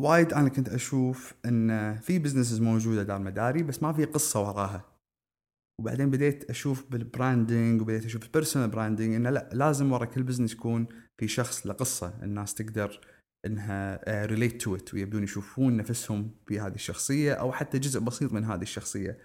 وايد 0.00 0.32
أنا 0.32 0.48
كنت 0.48 0.68
أشوف 0.68 1.34
إن 1.44 1.96
في 1.96 2.18
businesses 2.18 2.60
موجودة 2.60 3.02
دار 3.02 3.18
مداري 3.18 3.62
بس 3.62 3.82
ما 3.82 3.92
في 3.92 4.04
قصة 4.04 4.40
وراها. 4.40 4.84
وبعدين 5.80 6.10
بديت 6.10 6.50
أشوف 6.50 6.90
بال 6.90 7.08
branding 7.08 7.82
وبديت 7.82 8.04
أشوف 8.04 8.22
ال 8.22 8.27
personal 8.27 8.70
branding 8.70 9.14
إنه 9.14 9.30
لا 9.30 9.48
لازم 9.52 9.92
ورا 9.92 10.04
كل 10.04 10.22
business 10.22 10.52
يكون 10.52 10.86
في 11.18 11.28
شخص 11.28 11.66
له 11.66 11.72
قصه 11.72 12.18
الناس 12.22 12.54
تقدر 12.54 13.00
إنها 13.46 14.00
relate 14.26 14.62
to 14.62 14.76
it 14.76 14.94
ويبدون 14.94 15.22
يشوفون 15.22 15.76
نفسهم 15.76 16.30
في 16.46 16.60
هذه 16.60 16.74
الشخصية 16.74 17.32
أو 17.32 17.52
حتى 17.52 17.78
جزء 17.78 18.00
بسيط 18.00 18.32
من 18.32 18.44
هذه 18.44 18.62
الشخصية. 18.62 19.18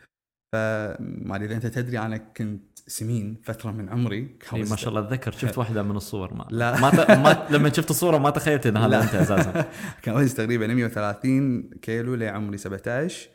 فما 0.51 1.35
ادري 1.35 1.45
اذا 1.45 1.55
أنت 1.55 1.65
تدري 1.67 1.99
أنا 1.99 2.17
كنت 2.17 2.79
سمين 2.87 3.41
فترة 3.43 3.71
من 3.71 3.89
عمري 3.89 4.37
إي 4.53 4.63
ما 4.63 4.75
شاء 4.75 4.89
الله 4.89 5.01
اتذكر 5.01 5.31
شفت 5.31 5.57
واحدة 5.59 5.83
من 5.83 5.95
الصور 5.95 6.33
ما 6.33 6.47
لا. 6.49 6.79
ما, 6.81 6.89
ت... 6.89 7.11
ما 7.11 7.47
لما 7.49 7.73
شفت 7.73 7.89
الصورة 7.89 8.17
ما 8.17 8.29
تخيلت 8.29 8.67
ان 8.67 8.77
هذا. 8.77 9.03
أنت 9.03 9.15
أساسا. 9.15 9.69
كان 10.03 10.15
وزني 10.15 10.29
تقريبا 10.37 10.67
130 10.67 11.69
كيلو 11.69 12.15
لعمري 12.15 12.57
17 12.57 13.29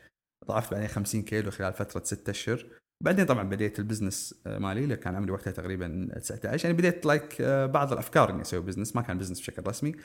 ضعفت 0.47 0.71
بعدين 0.71 0.87
50 0.87 1.21
كيلو 1.21 1.51
خلال 1.51 1.73
فترة 1.73 2.01
6 2.03 2.29
أشهر. 2.31 2.65
بعدين 3.03 3.25
طبعا 3.25 3.43
بديت 3.43 3.79
ال 3.79 3.85
business 3.85 4.35
آه، 4.47 4.57
مالي 4.59 4.83
اللي 4.83 4.95
كان 4.95 5.15
عمري 5.15 5.31
وقتها 5.31 5.51
تقريبا 5.51 6.09
19 6.19 6.65
يعني 6.65 6.77
بديت 6.77 7.05
like 7.05 7.41
بعض 7.71 7.93
الأفكار 7.93 8.29
إني 8.29 8.41
أسوي 8.41 8.61
business 8.61 8.95
ما 8.95 9.01
كان 9.01 9.17
business 9.17 9.39
بشكل 9.39 9.67
رسمي. 9.67 9.95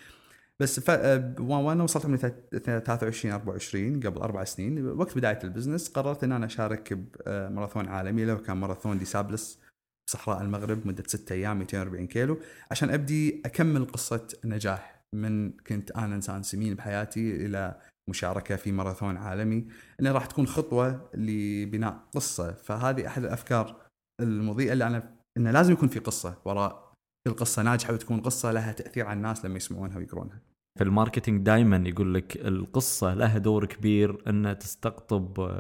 بس 0.63 0.81
ف... 0.81 0.91
آه، 0.91 1.35
وأنا 1.41 1.83
وصلت 1.83 2.05
عمري 2.05 2.19
23 2.19 3.35
24 3.35 4.01
قبل 4.01 4.21
أربع 4.21 4.45
سنين. 4.45 4.87
وقت 4.87 5.19
بداية 5.19 5.39
ال 5.45 5.50
business 5.50 5.89
قررت 5.89 6.25
ان 6.25 6.33
أنا 6.33 6.47
أشارك 6.47 6.93
بماراثون 6.93 7.89
عالمي. 7.89 8.25
لو 8.25 8.43
كان 8.43 8.57
ماراثون 8.57 8.99
des 8.99 9.19
Sables 9.19 9.59
بصحراء 10.07 10.43
المغرب 10.43 10.87
مدة 10.87 11.05
6 11.07 11.33
أيام 11.33 11.59
240 11.59 12.07
كيلو 12.07 12.39
عشان 12.71 12.91
أبدي 12.91 13.43
أكمل 13.45 13.85
قصة 13.85 14.29
نجاح 14.45 15.05
من 15.15 15.51
كنت 15.51 15.91
أنا 15.91 16.15
إنسان 16.15 16.43
سمين 16.43 16.75
بحياتي 16.75 17.47
إلى 17.47 17.81
مشاركة 18.11 18.57
في 18.57 18.73
ماراثون 18.73 19.17
عالمي. 19.17 19.67
انها 20.01 20.13
راح 20.13 20.27
تكون 20.27 20.47
خطوة 20.47 21.11
لبناء 21.15 22.09
قصة. 22.15 22.53
فهذه 22.53 23.07
أحد 23.07 23.25
الأفكار 23.25 23.87
المضيئة 24.21 24.73
اللي 24.73 24.87
أنا 24.87 25.17
إنه 25.37 25.51
لازم 25.51 25.73
يكون 25.73 25.89
في 25.89 25.99
قصة 25.99 26.39
وراء 26.45 26.93
كل 27.27 27.35
قصه 27.35 27.63
ناجحة 27.63 27.93
وتكون 27.93 28.21
قصة 28.21 28.53
لها 28.53 28.73
تأثير 28.73 29.07
على 29.07 29.17
الناس 29.17 29.45
لما 29.45 29.57
يسمعونها 29.57 29.99
ويقرونها. 29.99 30.52
في 30.77 30.85
ال 30.85 30.91
marketing 30.91 31.47
دائما 31.47 31.89
يقول 31.89 32.15
لك 32.15 32.37
القصة 32.37 33.15
لها 33.15 33.39
دور 33.39 33.65
كبير 33.65 34.23
انها 34.29 34.53
تستقطب 34.53 35.51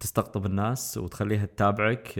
تستقطب 0.00 0.46
الناس 0.46 0.98
وتخليها 0.98 1.46
تتابعك. 1.46 2.14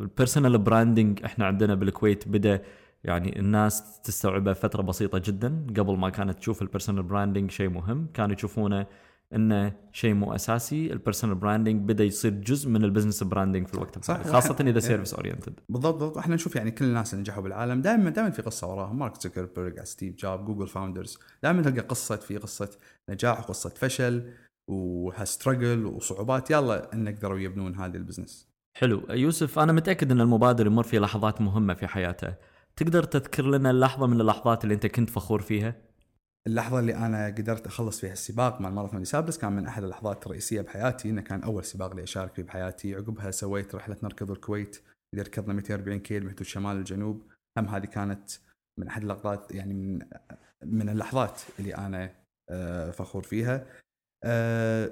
ال 0.00 0.06
personal 0.06 0.58
branding 0.58 1.24
إحنا 1.24 1.46
عندنا 1.46 1.74
بالكويت 1.74 2.28
بدأ 2.28 2.62
يعني 3.04 3.38
الناس 3.38 4.00
تستوعبه 4.00 4.52
فترة 4.52 4.82
بسيطة 4.82 5.18
جدا. 5.24 5.66
قبل 5.78 5.96
ما 5.96 6.10
كانت 6.10 6.38
تشوف 6.38 6.62
ال 6.62 6.66
personal 6.66 7.02
branding 7.02 7.50
شيء 7.50 7.68
مهم 7.68 8.06
كانوا 8.14 8.36
يشوفونه 8.36 8.86
انه 9.34 9.72
شيء 9.92 10.14
مو 10.14 10.34
أساسي. 10.34 10.92
ال 10.92 10.97
personal 10.97 11.34
branding 11.34 11.88
بدأ 11.88 12.04
يصير 12.04 12.32
جزء 12.32 12.68
من 12.68 12.84
ال 12.84 12.88
business 12.88 13.22
branding 13.22 13.66
في 13.66 13.74
الوقت 13.74 14.04
صح. 14.04 14.14
الحالي 14.14 14.32
خاصة 14.32 14.56
إذا 14.60 14.80
service 14.80 15.14
oriented 15.14 15.60
بالضبط 15.68 15.94
بالضبط. 15.94 16.18
إحنا 16.18 16.34
نشوف 16.34 16.56
يعني 16.56 16.70
كل 16.70 16.84
الناس 16.84 17.12
اللي 17.12 17.20
نجحوا 17.20 17.42
بالعالم. 17.42 17.82
دائما 17.82 18.10
دائما 18.10 18.30
في 18.30 18.42
قصة 18.42 18.66
وراهم 18.66 18.98
مارك 18.98 19.20
زوكربيرج 19.20 19.80
ستيف 19.80 20.16
جوب 20.16 20.44
جوجل 20.44 20.68
founders 20.68 21.18
دائما 21.42 21.62
تلقى 21.62 21.80
قصة 21.80 22.16
في 22.16 22.36
قصة 22.36 22.70
نجاح 23.10 23.40
وقصة 23.40 23.70
فشل 23.70 24.30
و 24.68 24.81
struggle 24.81 25.86
وصعوبات. 25.86 26.50
يلا 26.50 26.92
إن 26.94 27.08
قدروا 27.08 27.38
يبنون 27.38 27.74
هذه 27.74 27.96
ال 27.96 28.02
business 28.02 28.48
حلو. 28.78 29.02
يوسف 29.10 29.58
أنا 29.58 29.72
متأكد 29.72 30.10
إن 30.12 30.20
المبادر 30.20 30.66
يمر 30.66 30.82
في 30.82 30.98
لحظات 30.98 31.40
مهمة 31.40 31.74
في 31.74 31.86
حياته. 31.86 32.34
تقدر 32.76 33.02
تذكر 33.02 33.42
لنا 33.46 33.70
اللحظة 33.70 34.06
من 34.06 34.20
اللحظات 34.20 34.64
اللي 34.64 34.74
أنت 34.74 34.86
كنت 34.86 35.10
فخور 35.10 35.42
فيها؟ 35.42 35.74
اللحظة 36.46 36.78
اللي 36.78 36.94
أنا 36.94 37.26
قدرت 37.26 37.66
أخلص 37.66 38.00
فيها 38.00 38.12
السباق 38.12 38.60
مع 38.60 38.68
الماراثون 38.68 38.98
des 38.98 39.11
Sables 39.11 39.38
كان 39.38 39.52
من 39.52 39.66
أحد 39.66 39.82
اللحظات 39.84 40.26
الرئيسية 40.26 40.60
بحياتي 40.60 41.10
إنه 41.10 41.22
كان 41.22 41.42
أول 41.42 41.64
سباق 41.64 41.94
لي 41.94 42.02
أشارك 42.02 42.34
فيه 42.34 42.42
بحياتي. 42.42 42.94
عقبها 42.94 43.30
سويت 43.30 43.74
رحلة 43.74 43.96
نركض 44.02 44.30
الكويت 44.30 44.82
اللي 45.14 45.22
ركضنا 45.22 45.54
240 45.54 45.98
كيلو 45.98 46.24
من 46.24 46.30
حدود 46.30 46.46
شمال 46.46 46.76
الجنوب. 46.76 47.22
هم 47.58 47.68
هذه 47.68 47.86
كانت 47.86 48.30
من 48.80 48.88
أحد 48.88 49.02
اللحظات 49.02 49.54
يعني 49.54 49.74
من 49.74 49.98
من 50.64 50.88
اللحظات 50.88 51.40
اللي 51.58 51.74
أنا 51.74 52.14
آه، 52.50 52.90
فخور 52.90 53.22
فيها. 53.22 53.66
آه، 54.24 54.90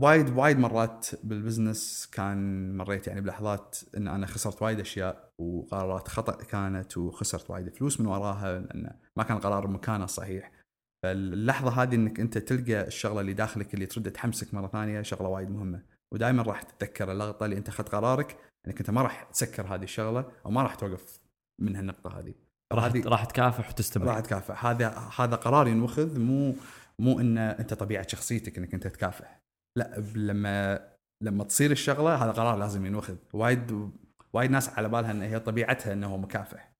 وايد 0.00 0.38
وايد 0.38 0.58
مرات 0.58 1.06
بال 1.24 1.41
business 1.41 2.10
كان 2.12 2.76
مريت 2.76 3.06
يعني 3.06 3.20
بلحظات 3.20 3.78
إن 3.96 4.08
أنا 4.08 4.26
خسرت 4.26 4.62
وايد 4.62 4.80
أشياء 4.80 5.30
وقرارات 5.38 6.08
خطأ 6.08 6.44
كانت 6.44 6.96
وخسرت 6.96 7.50
وايد 7.50 7.68
فلوس 7.68 8.00
من 8.00 8.06
وراها 8.06 8.58
لأن 8.58 8.98
ما 9.16 9.24
كان 9.24 9.36
القرار 9.36 9.66
بمكانه 9.66 10.04
الصحيح 10.04 10.63
فاللحظة 11.04 11.82
هذه 11.82 11.94
إنك 11.94 12.20
أنت 12.20 12.38
تلقى 12.38 12.86
الشغلة 12.86 13.20
اللي 13.20 13.32
داخلك 13.32 13.74
اللي 13.74 13.86
ترد 13.86 14.10
تحمسك 14.10 14.54
مرة 14.54 14.66
ثانية 14.66 15.02
شغلة 15.02 15.28
وايد 15.28 15.50
مهمة. 15.50 15.82
ودائما 16.14 16.42
راح 16.42 16.62
تتذكر 16.62 17.12
اللقطة 17.12 17.44
اللي 17.44 17.56
أنت 17.56 17.68
أخذت 17.68 17.88
قرارك 17.88 18.36
إنك 18.66 18.78
أنت 18.80 18.90
ما 18.90 19.02
راح 19.02 19.22
تسكر 19.22 19.74
هذه 19.74 19.82
الشغلة 19.82 20.32
أو 20.46 20.50
ما 20.50 20.62
راح 20.62 20.74
توقف 20.74 21.20
من 21.60 21.76
هالنقطه 21.76 22.18
هذه. 22.18 22.34
راح 22.72 22.84
هذه- 22.84 23.08
راح 23.08 23.24
تكافح 23.24 23.68
وتستمر. 23.70 24.06
راح 24.06 24.20
تكافح. 24.20 24.66
هذا 24.66 24.88
هذا 25.18 25.36
قرار 25.36 25.68
ينوخذ 25.68 26.20
مو 26.20 26.54
مو 26.98 27.20
ان 27.20 27.38
أنت 27.38 27.74
طبيعة 27.74 28.08
شخصيتك 28.08 28.58
إنك 28.58 28.74
أنت 28.74 28.86
تكافح. 28.86 29.40
لا 29.78 30.02
لما 30.14 30.88
لما 31.22 31.44
تصير 31.44 31.70
الشغلة 31.70 32.14
هذا 32.14 32.30
قرار 32.30 32.58
لازم 32.58 32.86
ينوخذ. 32.86 33.16
وايد 33.32 33.90
وايد 34.32 34.50
ناس 34.50 34.68
على 34.68 34.88
بالها 34.88 35.10
إن 35.10 35.22
هي 35.22 35.40
طبيعتها 35.40 35.92
إنه 35.92 36.06
هو 36.06 36.18
مكافح. 36.18 36.72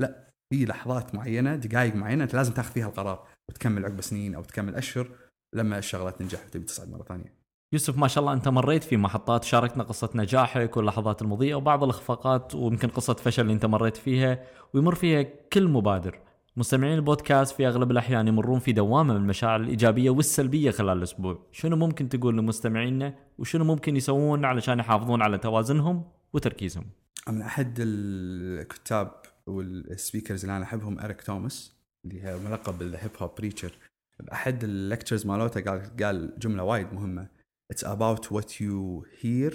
لا 0.00 0.26
في 0.52 0.64
لحظات 0.64 1.14
معينة 1.14 1.56
دقائق 1.56 1.94
معينة 1.94 2.24
أنت 2.24 2.34
لازم 2.34 2.52
تاخذ 2.52 2.72
فيها 2.72 2.86
القرار. 2.86 3.28
وتكمل 3.50 3.84
عقب 3.84 4.00
سنين 4.00 4.34
أو 4.34 4.42
تكمل 4.42 4.74
أشهر 4.74 5.08
لما 5.52 5.78
الشغله 5.78 6.10
تنجح 6.10 6.44
وتبي 6.46 6.64
تصعد 6.64 6.90
مرة 6.90 7.02
ثانية. 7.02 7.40
يوسف 7.72 7.98
ما 7.98 8.08
شاء 8.08 8.22
الله 8.22 8.32
أنت 8.32 8.48
مريت 8.48 8.84
في 8.84 8.96
محطات 8.96 9.44
شاركنا 9.44 9.82
قصة 9.82 10.10
نجاحك 10.14 10.76
واللحظات 10.76 11.22
المضيئة 11.22 11.54
وبعض 11.54 11.84
الإخفاقات 11.84 12.54
ويمكن 12.54 12.88
قصة 12.88 13.14
فشل 13.14 13.42
اللي 13.42 13.52
أنت 13.52 13.66
مريت 13.66 13.96
فيها 13.96 14.44
ويمر 14.74 14.94
فيها 14.94 15.22
كل 15.52 15.68
مبادر. 15.68 16.18
مستمعين 16.56 16.94
البودكاست 16.94 17.56
في 17.56 17.68
أغلب 17.68 17.90
الأحيان 17.90 18.28
يمرون 18.28 18.58
في 18.58 18.72
دوامة 18.72 19.14
من 19.14 19.20
المشاعر 19.20 19.60
الإيجابية 19.60 20.10
والسلبية 20.10 20.70
خلال 20.70 20.98
الأسبوع. 20.98 21.46
شنو 21.52 21.76
ممكن 21.76 22.08
تقول 22.08 22.38
لمستمعينا 22.38 23.14
وشنو 23.38 23.64
ممكن 23.64 23.96
يسوون 23.96 24.44
علشان 24.44 24.78
يحافظون 24.78 25.22
على 25.22 25.38
توازنهم 25.38 26.04
وتركيزهم؟ 26.32 26.86
من 27.28 27.42
أحد 27.42 27.76
الكتاب 27.80 29.12
وال 29.46 29.66
speakers 29.66 30.44
اللي 30.44 30.56
أنا 30.56 30.64
أحبهم 30.64 31.00
إريك 31.00 31.22
توماس. 31.22 31.79
اللي 32.04 32.22
هي 32.22 32.36
ملقب 32.38 32.78
بال 32.78 32.88
the 32.88 33.02
hip 33.02 33.10
hop 33.18 33.34
preacher 33.38 33.78
باحد 34.22 34.64
ال 34.64 34.71
lectures 34.71 35.26
مالوته 35.26 35.60
قال 35.60 35.96
قال 36.02 36.38
جملة 36.38 36.62
وايد 36.62 36.92
مهمة. 36.92 37.28
It's 37.72 37.84
about 37.86 38.26
what 38.30 38.60
you 38.60 39.04
hear 39.22 39.52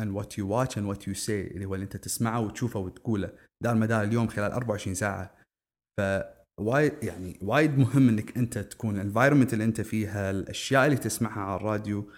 and 0.00 0.14
what 0.14 0.36
you 0.38 0.46
watch 0.46 0.76
and 0.76 0.86
what 0.86 1.06
you 1.06 1.14
say. 1.14 1.30
اللي 1.30 1.64
هو 1.64 1.74
اللي 1.74 1.84
أنت 1.84 1.96
تسمعه 1.96 2.40
وتشوفه 2.40 2.80
وتقوله. 2.80 3.32
دار 3.62 3.74
مدار 3.74 4.02
اليوم 4.02 4.28
خلال 4.28 4.52
24 4.52 4.94
ساعة. 4.94 5.38
فوايد 6.00 6.92
يعني 7.04 7.38
وايد 7.42 7.78
مهم 7.78 8.08
إنك 8.08 8.36
أنت 8.38 8.58
تكون 8.58 8.94
ال 8.94 8.99
environment 8.99 9.52
اللي 9.52 9.64
أنت 9.64 9.80
فيها 9.80 10.30
الأشياء 10.30 10.86
اللي 10.86 10.96
تسمعها 10.96 11.40
على 11.40 11.56
الراديو 11.56 12.10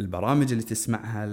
البرامج 0.00 0.52
اللي 0.52 0.64
تسمعها. 0.64 1.24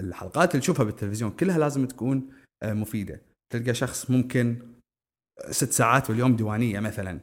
الحلقات 0.00 0.50
اللي 0.50 0.60
تشوفها 0.60 0.84
بالتلفزيون. 0.84 1.30
كلها 1.30 1.58
لازم 1.58 1.86
تكون 1.86 2.30
آه، 2.62 2.72
مفيدة. 2.72 3.20
تلقى 3.52 3.74
شخص 3.74 4.10
ممكن 4.10 4.73
ست 5.50 5.72
ساعات 5.72 6.10
باليوم 6.10 6.36
ديوانية 6.36 6.80
مثلا. 6.80 7.20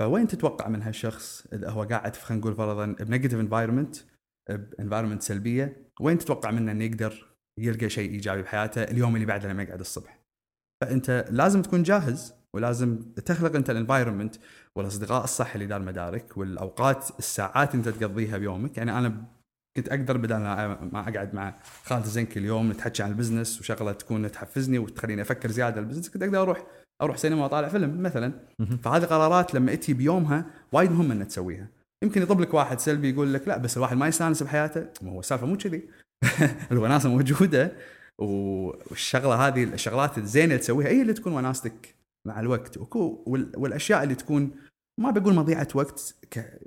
فوين 0.00 0.28
تتوقع 0.28 0.68
من 0.68 0.82
هالشخص؟ 0.82 1.46
إذا 1.52 1.70
هو 1.70 1.82
قاعد 1.82 2.16
خلينا 2.16 2.40
نقول 2.40 2.54
فرضا 2.54 2.86
ب 2.86 2.92
negative 2.92 3.40
environment، 3.40 3.96
environment 4.80 5.22
سلبية 5.22 5.90
وين 6.00 6.18
تتوقع 6.18 6.50
منه 6.50 6.72
إنه 6.72 6.84
يقدر 6.84 7.26
يلقى 7.58 7.88
شيء 7.88 8.10
إيجابي 8.10 8.42
بحياته 8.42 8.82
اليوم 8.82 9.14
اللي 9.14 9.26
بعده 9.26 9.48
لما 9.48 9.62
يقعد 9.62 9.80
الصبح؟ 9.80 10.18
فأنت 10.82 11.28
لازم 11.30 11.62
تكون 11.62 11.82
جاهز 11.82 12.34
ولازم 12.54 13.12
تخلق 13.26 13.56
أنت 13.56 13.70
ال 13.70 13.75
environment 13.75 14.36
والأصدقاء 14.76 15.24
الصح 15.24 15.54
اللي 15.54 15.66
دار 15.66 15.82
مدارك 15.82 16.36
والأوقات 16.36 17.18
الساعات 17.18 17.74
أنت 17.74 17.88
تقضيها 17.88 18.38
بيومك. 18.38 18.76
يعني 18.76 18.98
أنا 18.98 19.24
كنت 19.76 19.88
أقدر 19.88 20.16
بدل 20.16 20.36
ما 20.36 21.08
أقعد 21.08 21.34
مع 21.34 21.60
خالد 21.84 22.04
الزنكي 22.04 22.38
اليوم 22.38 22.70
نتحكي 22.70 23.02
عن 23.02 23.10
ال 23.10 23.16
business 23.16 23.60
وشغلة 23.60 23.92
تكون 23.92 24.32
تحفزني 24.32 24.78
وتخليني 24.78 25.22
أفكر 25.22 25.50
زيادة 25.50 25.80
ال 25.80 25.83
business 25.83 26.10
كنت 26.10 26.22
أقدر 26.22 26.42
أروح 26.42 26.66
أروح 27.02 27.16
سينما 27.16 27.42
وأطالع 27.42 27.68
فيلم 27.68 28.02
مثلا. 28.02 28.32
فهذه 28.82 29.04
قرارات 29.04 29.54
لما 29.54 29.72
إتي 29.72 29.92
بيومها 29.92 30.46
وايد 30.72 30.92
مهم 30.92 31.10
إنك 31.12 31.26
تسويها. 31.26 31.68
يمكن 32.02 32.22
يطب 32.22 32.40
لك 32.40 32.54
واحد 32.54 32.80
سلبي 32.80 33.10
يقول 33.10 33.34
لك 33.34 33.48
لا 33.48 33.56
بس 33.56 33.76
الواحد 33.76 33.96
ما 33.96 34.08
يستانس 34.08 34.42
بحياته. 34.42 34.86
ما 35.02 35.12
هو 35.12 35.20
السالفة 35.20 35.46
مو 35.46 35.56
كذي. 35.56 35.88
الوناسة 36.72 37.08
موجودة. 37.08 37.72
والشغلة 38.18 39.46
هذه 39.46 39.64
الشغلات 39.64 40.18
الزينة 40.18 40.44
اللي 40.44 40.58
تسويها 40.58 40.88
هي 40.88 41.02
اللي 41.02 41.12
تكون 41.12 41.32
وناستك 41.32 41.94
مع 42.26 42.40
الوقت. 42.40 42.78
والأشياء 43.56 44.02
اللي 44.02 44.14
تكون 44.14 44.50
ما 45.00 45.10
بقول 45.10 45.34
مضيعة 45.34 45.68
وقت 45.74 46.14
ك 46.30 46.60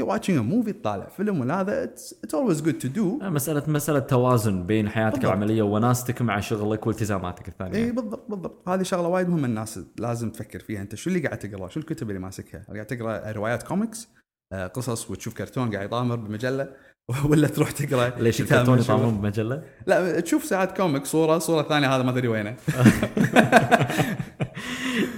okay 0.00 0.02
watching 0.10 0.38
movie 0.38 0.72
تطالع 0.72 1.08
فيلم 1.08 1.40
ولا 1.40 1.60
هذا 1.60 1.84
it's 1.84 2.14
always 2.34 2.62
good 2.62 2.78
to 2.78 2.88
do 2.88 3.18
مساله 3.22 3.62
مسألة 3.66 3.98
توازن 3.98 4.66
بين 4.66 4.88
حياتك 4.88 5.12
بالضبط. 5.14 5.32
العملية 5.32 5.62
وناستك 5.62 6.22
مع 6.22 6.40
شغلك 6.40 6.86
والتزاماتك 6.86 7.48
الثانية. 7.48 7.76
اي 7.78 7.92
بالضبط 7.92 8.26
بالضبط. 8.30 8.68
هذه 8.68 8.82
شغلة 8.82 9.08
وايد 9.08 9.28
مهمة 9.28 9.46
الناس 9.46 9.80
لازم 9.98 10.30
تفكر 10.30 10.58
فيها. 10.60 10.82
أنت 10.82 10.94
شو 10.94 11.10
اللي 11.10 11.20
قاعد 11.20 11.38
تقرا 11.38 11.68
شو 11.68 11.80
الكتب 11.80 12.08
اللي 12.10 12.20
ماسكها؟ 12.20 12.62
قاعد 12.74 12.86
تقرأ 12.86 13.32
روايات 13.32 13.62
كوميكس 13.62 14.08
آه، 14.52 14.66
قصص 14.66 15.10
وتشوف 15.10 15.34
كرتون 15.34 15.74
قاعد 15.74 15.86
يطامر 15.86 16.16
بمجلة؟ 16.16 16.68
ولا 17.30 17.48
تروح 17.48 17.70
تقرأ 17.70 18.08
ليش 18.22 18.40
الكرتون. 18.40 18.78
يطعمون 18.78 19.18
بمجلة؟ 19.18 19.62
لا 19.86 20.20
تشوف 20.20 20.44
ساعات 20.44 20.76
comic 20.76 21.04
صورة 21.06 21.38
صورة 21.38 21.62
ثانية 21.62 21.96
هذا 21.96 22.02
ما 22.02 22.10
أدري 22.10 22.28
وينه. 22.28 22.56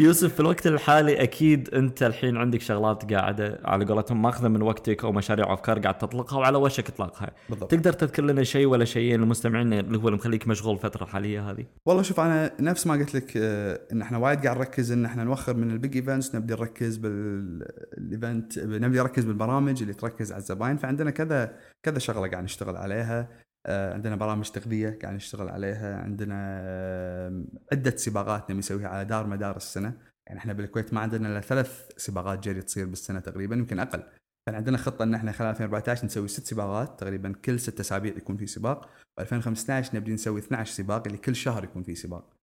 يوسف 0.00 0.34
في 0.34 0.40
الوقت 0.40 0.66
الحالي 0.66 1.22
أكيد 1.22 1.74
أنت 1.74 2.02
الحين 2.02 2.36
عندك 2.36 2.60
شغلات 2.60 3.14
قاعدة 3.14 3.60
على 3.64 3.84
قولتهم 3.84 4.22
ماخذة 4.22 4.48
من 4.48 4.62
وقتك 4.62 5.04
أو 5.04 5.12
مشاريع 5.12 5.50
وافكار 5.50 5.78
قاعد 5.78 5.98
تطلقها 5.98 6.38
وعلى 6.38 6.58
وشك 6.58 6.88
اطلاقها 6.88 7.30
بالضبط. 7.48 7.70
تقدر 7.70 7.92
تذكر 7.92 8.24
لنا 8.24 8.44
شيء 8.44 8.66
ولا 8.66 8.84
شيئين 8.84 9.20
للمستمعين 9.20 9.72
اللي 9.72 9.98
هو 9.98 10.08
اللي 10.08 10.16
مخليك 10.18 10.48
مشغول 10.48 10.74
الفترة 10.74 11.02
الحالية 11.04 11.50
هذه؟ 11.50 11.64
والله 11.86 12.02
شوف 12.02 12.20
أنا 12.20 12.52
نفس 12.60 12.86
ما 12.86 12.94
قلت 12.94 13.14
لك 13.14 13.32
آه، 13.36 13.80
إن 13.92 14.02
إحنا 14.02 14.18
وايد 14.18 14.42
قاعد 14.44 14.58
نركز 14.58 14.92
إن 14.92 15.04
إحنا 15.04 15.24
نوخر 15.24 15.56
من 15.56 15.70
ال 15.70 15.77
big 15.77 15.96
events 15.96 16.34
نبدي 16.34 16.54
نركز 16.54 16.96
بال 16.96 17.42
event 17.42 18.58
نبدي 18.58 18.98
نركز 18.98 19.24
بالبرامج 19.24 19.82
اللي 19.82 19.94
تركز 19.94 20.32
على 20.32 20.40
الزباين 20.40 20.76
فعندنا 20.76 21.10
كذا 21.10 21.56
كذا 21.82 21.98
شغلة 21.98 22.28
قاعد 22.28 22.44
نشتغل 22.44 22.76
عليها. 22.76 23.28
عندنا 23.68 24.16
برامج 24.16 24.50
تغذية 24.50 24.98
قاعد 25.02 25.14
نشتغل 25.14 25.48
عليها 25.48 25.96
عندنا 25.96 26.58
آه، 26.60 27.44
عدة 27.72 27.96
سباقات 27.96 28.50
نبي 28.50 28.58
نسويها 28.58 28.88
على 28.88 29.04
دار 29.04 29.26
مدار 29.26 29.56
السنة. 29.56 29.94
يعني 30.26 30.38
إحنا 30.40 30.52
بالكويت 30.52 30.94
ما 30.94 31.00
عندنا 31.00 31.28
إلا 31.28 31.40
ثلاث 31.40 31.90
سباقات 31.96 32.38
جري 32.38 32.62
تصير 32.62 32.86
بالسنة 32.86 33.20
تقريبا 33.20 33.56
يمكن 33.56 33.78
أقل. 33.78 34.02
فعندنا 34.46 34.78
خطة 34.78 35.02
إن 35.02 35.14
إحنا 35.14 35.32
خلال 35.32 35.50
2014 35.50 36.06
نسوي 36.06 36.28
ست 36.28 36.46
سباقات 36.46 37.00
تقريبا 37.00 37.32
كل 37.44 37.60
ست 37.60 37.80
أسابيع 37.80 38.16
يكون 38.16 38.36
في 38.36 38.46
سباق. 38.46 38.90
و2015 39.20 39.94
نبدي 39.94 40.12
نسوي 40.12 40.40
12 40.40 40.74
سباق 40.74 41.06
اللي 41.06 41.18
كل 41.18 41.36
شهر 41.36 41.64
يكون 41.64 41.82
في 41.82 41.94
سباق. 41.94 42.36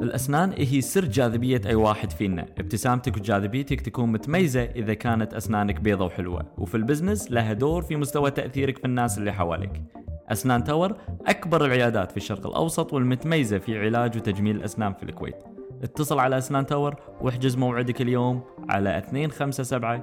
الأسنان 0.02 0.52
هي 0.52 0.80
سر 0.80 1.04
جاذبية 1.04 1.60
أي 1.66 1.74
واحد 1.74 2.10
فينا 2.10 2.46
ابتسامتك 2.58 3.16
وجاذبيتك 3.16 3.80
تكون 3.80 4.12
متميزة 4.12 4.62
إذا 4.62 4.94
كانت 4.94 5.34
أسنانك 5.34 5.80
بيضة 5.80 6.04
وحلوة 6.04 6.46
وفي 6.58 6.74
ال 6.76 6.82
business 6.82 7.32
لها 7.32 7.52
دور 7.52 7.82
في 7.82 7.96
مستوى 7.96 8.30
تأثيرك 8.30 8.78
في 8.78 8.84
الناس 8.84 9.18
اللي 9.18 9.32
حواليك 9.32 9.82
أسنان 10.32 10.64
تاور 10.64 10.96
أكبر 11.26 11.64
العيادات 11.64 12.10
في 12.10 12.16
الشرق 12.16 12.46
الأوسط 12.46 12.92
والمتميزة 12.92 13.58
في 13.58 13.78
علاج 13.78 14.16
وتجميل 14.16 14.56
الأسنان 14.56 14.94
في 14.94 15.02
الكويت. 15.02 15.36
اتصل 15.82 16.18
على 16.18 16.38
أسنان 16.38 16.66
تاور 16.66 16.96
واحجز 17.20 17.56
موعدك 17.56 18.02
اليوم 18.02 18.42
على 18.68 19.02
257 19.12 20.02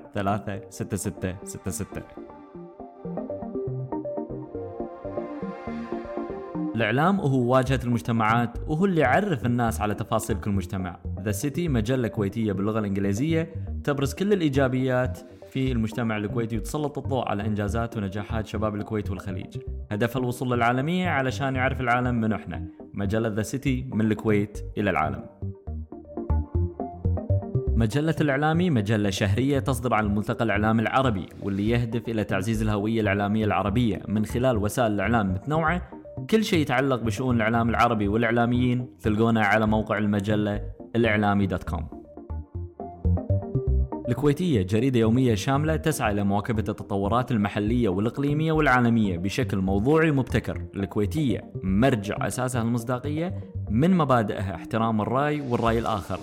36666 0.69 2.03
الإعلام 6.75 7.19
هو 7.19 7.53
واجهة 7.53 7.79
المجتمعات 7.83 8.57
وهو 8.67 8.85
اللي 8.85 9.01
يعرف 9.01 9.45
الناس 9.45 9.81
على 9.81 9.95
تفاصيل 9.95 10.39
كل 10.39 10.51
مجتمع. 10.51 10.99
The 11.21 11.31
City 11.31 11.67
مجلة 11.67 12.07
كويتية 12.07 12.51
باللغة 12.51 12.79
الإنجليزية 12.79 13.53
تبرز 13.83 14.13
كل 14.13 14.33
الإيجابيات 14.33 15.19
في 15.57 15.71
المجتمع 15.71 16.17
الكويتي 16.17 16.57
وتسلط 16.57 16.97
الضوء 16.97 17.27
على 17.27 17.45
إنجازات 17.45 17.97
ونجاحات 17.97 18.47
شباب 18.47 18.75
الكويت 18.75 19.09
والخليج. 19.09 19.57
هدفها 19.91 20.21
الوصول 20.21 20.51
للعالمية 20.51 21.09
علشان 21.09 21.55
يعرف 21.55 21.81
العالم 21.81 22.15
من 22.15 22.33
إحنا 22.33 22.63
مجلة 22.93 23.27
The 23.27 23.41
City 23.41 23.89
من 23.93 24.11
الكويت 24.11 24.59
إلى 24.77 24.89
العالم. 24.89 25.23
مجلة 27.67 28.15
الإعلامي 28.21 28.69
مجلة 28.69 29.09
شهرية 29.09 29.59
تصدر 29.59 29.93
عن 29.93 30.05
الملتقى 30.05 30.45
الإعلامي 30.45 30.81
العربي 30.81 31.25
واللي 31.43 31.69
يهدف 31.69 32.09
إلى 32.09 32.23
تعزيز 32.23 32.61
الهوية 32.61 33.01
الإعلامية 33.01 33.45
العربية 33.45 34.01
من 34.07 34.25
خلال 34.25 34.57
وسائل 34.57 34.91
الإعلام 34.91 35.33
متنوعة. 35.33 35.89
كل 36.29 36.43
شيء 36.43 36.59
يتعلق 36.59 37.01
بشؤون 37.01 37.35
الإعلام 37.35 37.69
العربي 37.69 38.07
والإعلاميين 38.07 38.87
تلقونه 39.01 39.41
على 39.41 39.67
موقع 39.67 39.97
المجلة 39.97 40.61
الإعلامي 40.95 41.47
dot 41.47 41.63
com. 41.63 41.96
الكويتية 44.07 44.61
جريدة 44.61 44.99
يومية 44.99 45.35
شاملة 45.35 45.75
تسعى 45.75 46.11
إلى 46.11 46.23
مواكبة 46.23 46.63
التطورات 46.69 47.31
المحلية 47.31 47.89
والإقليمية 47.89 48.51
والعالمية 48.51 49.17
بشكل 49.17 49.57
موضوعي 49.57 50.09
ومبتكر. 50.09 50.61
الكويتية 50.75 51.51
مرجع 51.63 52.27
أساسها 52.27 52.61
المصداقية 52.61 53.51
من 53.69 53.97
مبادئها 53.97 54.55
احترام 54.55 55.01
الرأي 55.01 55.41
والرأي 55.41 55.79
الآخر. 55.79 56.19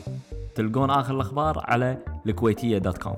تلقون 0.54 0.90
آخر 0.90 1.14
الأخبار 1.14 1.62
على 1.64 1.98
الكويتية 2.26 2.78
dot 2.78 2.98
com. 2.98 3.16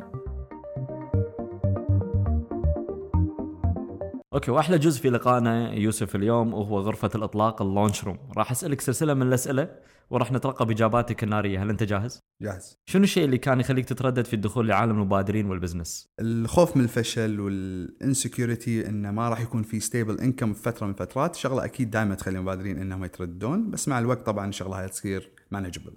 okay 4.34 4.50
وأحلى 4.50 4.78
جزء 4.78 5.02
في 5.02 5.10
لقائنا 5.10 5.72
يوسف 5.72 6.16
اليوم 6.16 6.54
وهو 6.54 6.80
غرفة 6.80 7.10
الإطلاق 7.14 7.62
ال 7.62 7.68
launch 7.68 8.04
room. 8.04 8.18
راح 8.36 8.50
أسألك 8.50 8.80
سلسلة 8.80 9.14
من 9.14 9.22
الأسئلة 9.22 9.68
وراح 10.10 10.32
نترقب 10.32 10.70
إجاباتك 10.70 11.24
النارية. 11.24 11.62
هل 11.62 11.70
أنت 11.70 11.82
جاهز؟ 11.82 12.25
جاهز 12.42 12.78
شنو 12.86 13.04
الشيء 13.04 13.24
اللي 13.24 13.38
كان 13.38 13.60
يخليك 13.60 13.84
تتردد 13.84 14.24
في 14.24 14.34
الدخول 14.34 14.68
لعالم 14.68 14.90
المبادرين 14.90 15.46
وال 15.46 15.59
business؟ 15.59 16.14
الخوف 16.20 16.76
من 16.76 16.84
الفشل 16.84 17.40
وال 17.40 17.65
insecurity 17.65 18.88
إنه 18.88 19.10
ما 19.10 19.28
راح 19.28 19.40
يكون 19.40 19.62
في 19.62 19.80
stable 19.80 20.20
income 20.20 20.54
في 20.54 20.62
فترة 20.62 20.86
من 20.86 20.92
الفترات 20.92 21.34
شغلة 21.34 21.64
أكيد 21.64 21.90
دائما 21.90 22.14
تخلي 22.14 22.38
المبادرين 22.38 22.78
إنهم 22.78 23.04
يترددون 23.04 23.70
بس 23.70 23.88
مع 23.88 23.98
الوقت 23.98 24.26
طبعا 24.26 24.48
الشغله 24.48 24.80
هاي 24.80 24.88
تصير 24.88 25.32
manageable 25.50 25.94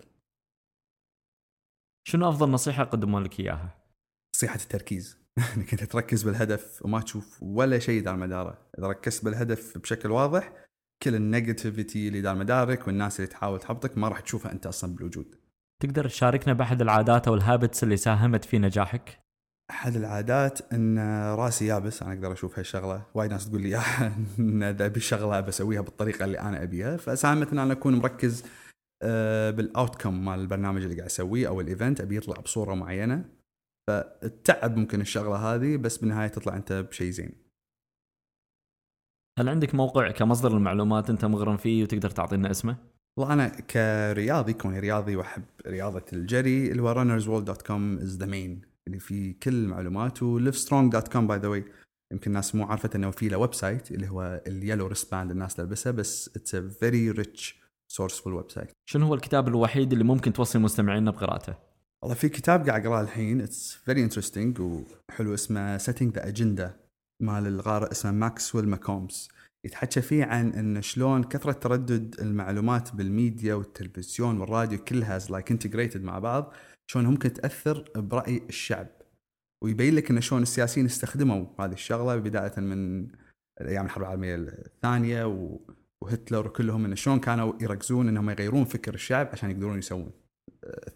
شنو 2.10 2.30
أفضل 2.30 2.50
نصيحة 2.50 2.84
قدموا 2.84 3.20
لك 3.20 3.40
إياها؟ 3.40 3.76
نصيحة 4.36 4.56
التركيز. 4.56 5.18
إنك 5.58 5.74
أنت 5.74 5.84
تركز 5.84 6.24
بالهدف 6.24 6.86
وما 6.86 7.02
تشوف 7.02 7.44
ولا 7.44 7.80
شيء 7.80 8.04
دار 8.04 8.16
مداره. 8.16 8.70
إذا 8.80 8.88
ركزت 8.88 9.26
بالهدف 9.26 9.78
بشكل 9.78 10.12
واضح 10.12 10.54
كل 11.04 11.16
ال 11.16 11.24
negativity 11.24 12.08
اللي 12.08 12.22
دار 12.22 12.36
مدارك 12.36 12.88
والناس 12.88 13.20
اللي 13.20 13.28
تحاول 13.28 13.60
تحبطك 13.60 13.98
ما 13.98 14.08
راح 14.08 14.20
تشوفها 14.20 14.52
أنت 14.52 14.66
أصلا 14.66 14.96
بالوجود. 14.96 15.39
تقدر 15.84 16.08
تشاركنا 16.10 16.54
بأحد 16.54 16.82
العادات 16.82 17.28
أو 17.28 17.34
ال 17.34 17.41
habits 17.41 17.84
اللي 17.84 17.98
ساهمت 17.98 18.46
في 18.46 18.60
نجاحك؟ 18.60 19.20
أحد 19.72 19.96
العادات 19.96 20.74
إن 20.74 21.00
راسي 21.36 21.66
يابس 21.66 22.04
أنا 22.04 22.14
أقدر 22.14 22.34
أشوف 22.34 22.60
هالشغلة. 22.60 23.06
وايد 23.14 23.32
ناس 23.32 23.50
تقول 23.50 23.62
لي 23.62 23.70
"يا، 23.70 23.82
إن 24.40 24.64
إذا 24.64 24.86
أبي 24.86 25.00
شغلة 25.00 25.40
بسويها 25.40 25.82
بالطريقة 25.82 26.26
اللي 26.26 26.40
أنا 26.40 26.64
أبيها. 26.64 26.98
فساهمت 26.98 27.52
إن 27.52 27.60
أنا 27.60 27.74
أكون 27.74 27.96
مركز 27.96 28.46
آه، 29.04 29.52
بال 29.52 29.68
outcome 29.68 30.26
مال 30.26 30.40
البرنامج 30.40 30.82
اللي 30.84 30.96
قاعد 30.96 31.06
أسويه 31.06 31.48
أو 31.48 31.62
ال 31.62 31.69
event 31.69 32.02
أبي 32.02 32.18
يطلع 32.18 32.36
بصورة 32.36 32.76
معينة. 32.76 33.26
فتتعب 33.90 34.78
ممكن 34.78 35.02
الشغلة 35.02 35.36
هذه 35.36 35.78
بس 35.78 35.98
بالنهاية 35.98 36.28
تطلع 36.28 36.56
أنت 36.56 36.74
بشيء 36.74 37.12
زين. 37.12 37.32
هل 39.40 39.50
عندك 39.50 39.76
موقع 39.76 40.12
كمصدر 40.12 40.58
المعلومات 40.58 41.10
أنت 41.10 41.26
مغرم 41.26 41.58
فيه 41.58 41.84
وتقدر 41.84 42.10
تعطينا 42.10 42.52
اسمه؟ 42.52 42.89
والله 43.20 43.34
أنا 43.34 43.48
كرياضي 43.48 44.54
كوني 44.54 44.80
رياضي 44.80 45.16
وأحب 45.16 45.44
رياضة 45.68 46.06
الجري 46.14 46.72
اللي 46.72 46.82
هو 46.82 46.94
runnersworld.com 46.94 48.02
is 48.02 48.18
the 48.18 48.26
main 48.26 48.62
اللي 48.88 49.00
فيه 49.00 49.36
كل 49.44 49.54
المعلومات 49.54 50.24
و 50.24 50.30
livestrong.com 50.30 51.18
by 51.18 51.38
the 51.38 51.48
way 51.48 51.66
يمكن 52.14 52.32
الناس 52.32 52.56
مو 52.56 52.66
عارفة 52.66 52.90
إنه 52.96 53.12
في 53.12 53.30
له 53.30 53.38
website 53.38 53.92
اللي 53.92 54.10
هو 54.10 54.42
ال 54.48 54.88
yellow 54.88 55.06
wristband 55.06 55.32
الناس 55.32 55.56
تلبسه 55.56 55.92
بس 55.92 56.30
it's 56.36 56.56
a 56.56 56.70
very 56.70 57.12
resourceful 57.12 58.34
website 58.34 58.72
شنو 58.90 59.06
هو 59.06 59.14
الكتاب 59.14 59.48
الوحيد 59.48 59.92
اللي 59.92 60.04
ممكن 60.04 60.34
توصي 60.34 60.60
مستمعينا 60.60 61.12
بقراءته؟ 61.12 61.56
والله 62.04 62.16
في 62.16 62.30
كتاب 62.30 62.70
قاعد 62.70 62.86
أقرأه 62.86 63.02
الحين. 63.02 63.42
It's 63.42 63.74
very 63.74 64.04
interesting 64.04 64.60
وحلو. 64.60 65.34
اسمه 65.34 65.78
Setting 65.78 66.16
the 66.16 66.28
Agenda 66.28 66.76
مال 67.22 67.48
ال 67.48 67.54
author 67.54 67.92
اسمه 67.92 68.12
ماكسويل 68.12 68.70
ماكومز 68.70 69.30
يتحكى 69.66 70.02
فيه 70.02 70.26
عن 70.26 70.54
إن 70.54 70.82
شلون 70.82 71.24
كثرة 71.24 71.52
تردد 71.52 72.16
المعلومات 72.22 72.96
بالميديا 72.96 73.54
والتلفزيون 73.54 74.40
والراديو 74.40 74.80
كلها 74.80 75.20
like 75.30 75.52
integrated 75.52 76.04
مع 76.04 76.20
بعض 76.20 76.54
شلون 76.92 77.06
ممكن 77.06 77.34
تأثر 77.34 77.86
برأي 77.96 78.42
الشعب 78.50 78.88
ويبين 79.64 79.96
لك 79.96 80.12
إن 80.12 80.22
شلون 80.22 80.42
السياسيين 80.42 80.86
استخدموا 80.86 81.46
هذه 81.60 81.74
الشغلة 81.74 82.16
بداية 82.16 82.60
من 82.60 83.08
أيام 83.62 83.86
الحرب 83.86 84.04
العالمية 84.04 84.36
الثانية. 84.36 85.26
وهتلر 86.04 86.48
وكلهم 86.48 86.86
إن 86.86 86.96
شلون 86.96 87.20
كانوا 87.20 87.54
يركزون 87.62 88.08
إنهم 88.08 88.30
يغيرون 88.30 88.66
فكر 88.66 88.94
الشعب 88.94 89.30
عشان 89.34 89.52
يقدرون 89.52 89.78
يسوون 89.78 90.12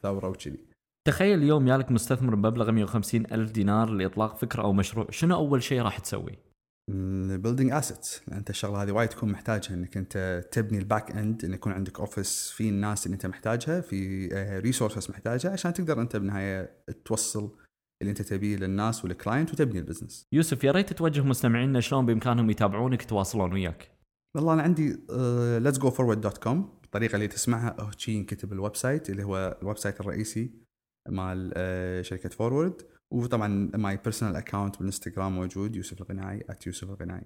ثورة 0.02 0.30
وكذي. 0.30 0.60
تخيل 1.08 1.40
اليوم 1.40 1.68
يالك 1.68 1.92
مستثمر 1.92 2.36
بمبلغ 2.36 2.72
150 2.72 3.26
ألف 3.32 3.52
دينار 3.52 3.90
لإطلاق 3.90 4.38
فكرة 4.38 4.62
أو 4.62 4.74
مشروع 4.74 5.08
شنو 5.10 5.36
أول 5.36 5.64
شيء 5.64 5.82
راح 5.82 6.00
تسوي؟ 6.00 6.38
building 6.92 7.72
assets 7.72 8.22
أنت 8.32 8.50
الشغلة 8.50 8.84
هذه 8.84 8.92
وايد 8.92 9.10
تكون 9.10 9.32
محتاجها 9.32 9.74
إنك 9.74 9.98
أنت 9.98 10.44
تبني 10.52 10.78
ال 10.78 10.85
back 10.85 11.12
end 11.12 11.46
إن 11.46 11.54
يكون 11.54 11.74
عندك 11.74 12.00
office 12.00 12.50
في 12.50 12.70
الناس 12.70 13.06
اللي 13.06 13.14
أنت 13.16 13.26
محتاجها 13.26 13.82
في 13.82 14.28
resources 14.64 15.12
محتاجها 15.12 15.52
عشان 15.52 15.74
تقدر 15.74 16.02
أنت 16.02 16.16
بالنهايه 16.16 16.84
توصل 17.06 17.58
اللي 18.02 18.10
أنت 18.10 18.22
تبيه 18.22 18.56
للناس 18.56 19.06
وال 19.06 19.18
client 19.18 19.54
وتبني 19.54 19.80
ال 19.80 19.85
business. 19.85 20.28
يوسف 20.32 20.64
يا 20.64 20.72
ريت 20.72 20.94
توجه 20.94 21.22
مستمعينا 21.22 21.80
شلون 21.80 22.06
بإمكانهم 22.06 22.50
يتابعونك 22.50 23.04
يتواصلون 23.04 23.54
وياك. 23.54 23.92
والله 24.36 24.54
أنا 24.54 24.62
عندي 24.62 24.90
let's 25.60 25.78
go 25.80 25.92
forward 25.92 26.22
dot 26.22 26.38
com 26.38 26.80
الطريقة 26.84 27.16
اللي 27.16 27.28
تسمعها 27.28 27.82
هو 27.82 27.92
شي 27.98 28.12
ينكتب 28.12 28.54
ال 28.54 28.76
website 28.76 29.10
اللي 29.10 29.24
هو 29.24 29.58
ال 29.62 29.78
website 29.78 30.00
الرئيسي 30.00 30.52
مال 31.10 31.52
uh, 31.52 32.08
شركة 32.08 32.30
Forward 32.30 32.82
وطبعا 33.14 33.72
my 33.76 33.98
personal 33.98 34.36
account 34.36 34.78
بالإنستغرام 34.78 35.36
موجود 35.36 35.76
يوسف 35.76 36.02
القناعي 36.02 36.46
@يوسف 36.68 36.90
القناعي. 36.90 37.24